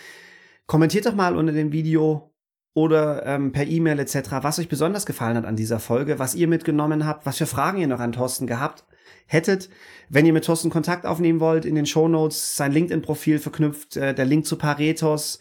[0.66, 2.29] Kommentiert doch mal unter dem Video,
[2.74, 6.48] oder ähm, per E-Mail etc., was euch besonders gefallen hat an dieser Folge, was ihr
[6.48, 8.84] mitgenommen habt, was für Fragen ihr noch an Thorsten gehabt
[9.26, 9.70] hättet.
[10.08, 14.14] Wenn ihr mit Thorsten Kontakt aufnehmen wollt, in den Show Notes sein LinkedIn-Profil verknüpft, äh,
[14.14, 15.40] der Link zu Paretos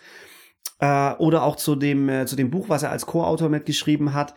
[0.80, 4.36] äh, oder auch zu dem, äh, zu dem Buch, was er als Co-Autor mitgeschrieben hat.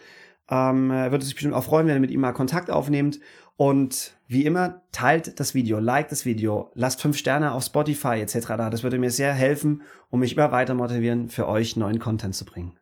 [0.51, 3.21] Ähm, würde sich bestimmt auch freuen, wenn ihr mit ihm mal Kontakt aufnehmt.
[3.57, 8.49] Und wie immer, teilt das Video, liked das Video, lasst fünf Sterne auf Spotify etc.
[8.49, 8.71] da.
[8.71, 12.45] Das würde mir sehr helfen, um mich immer weiter motivieren, für euch neuen Content zu
[12.45, 12.82] bringen.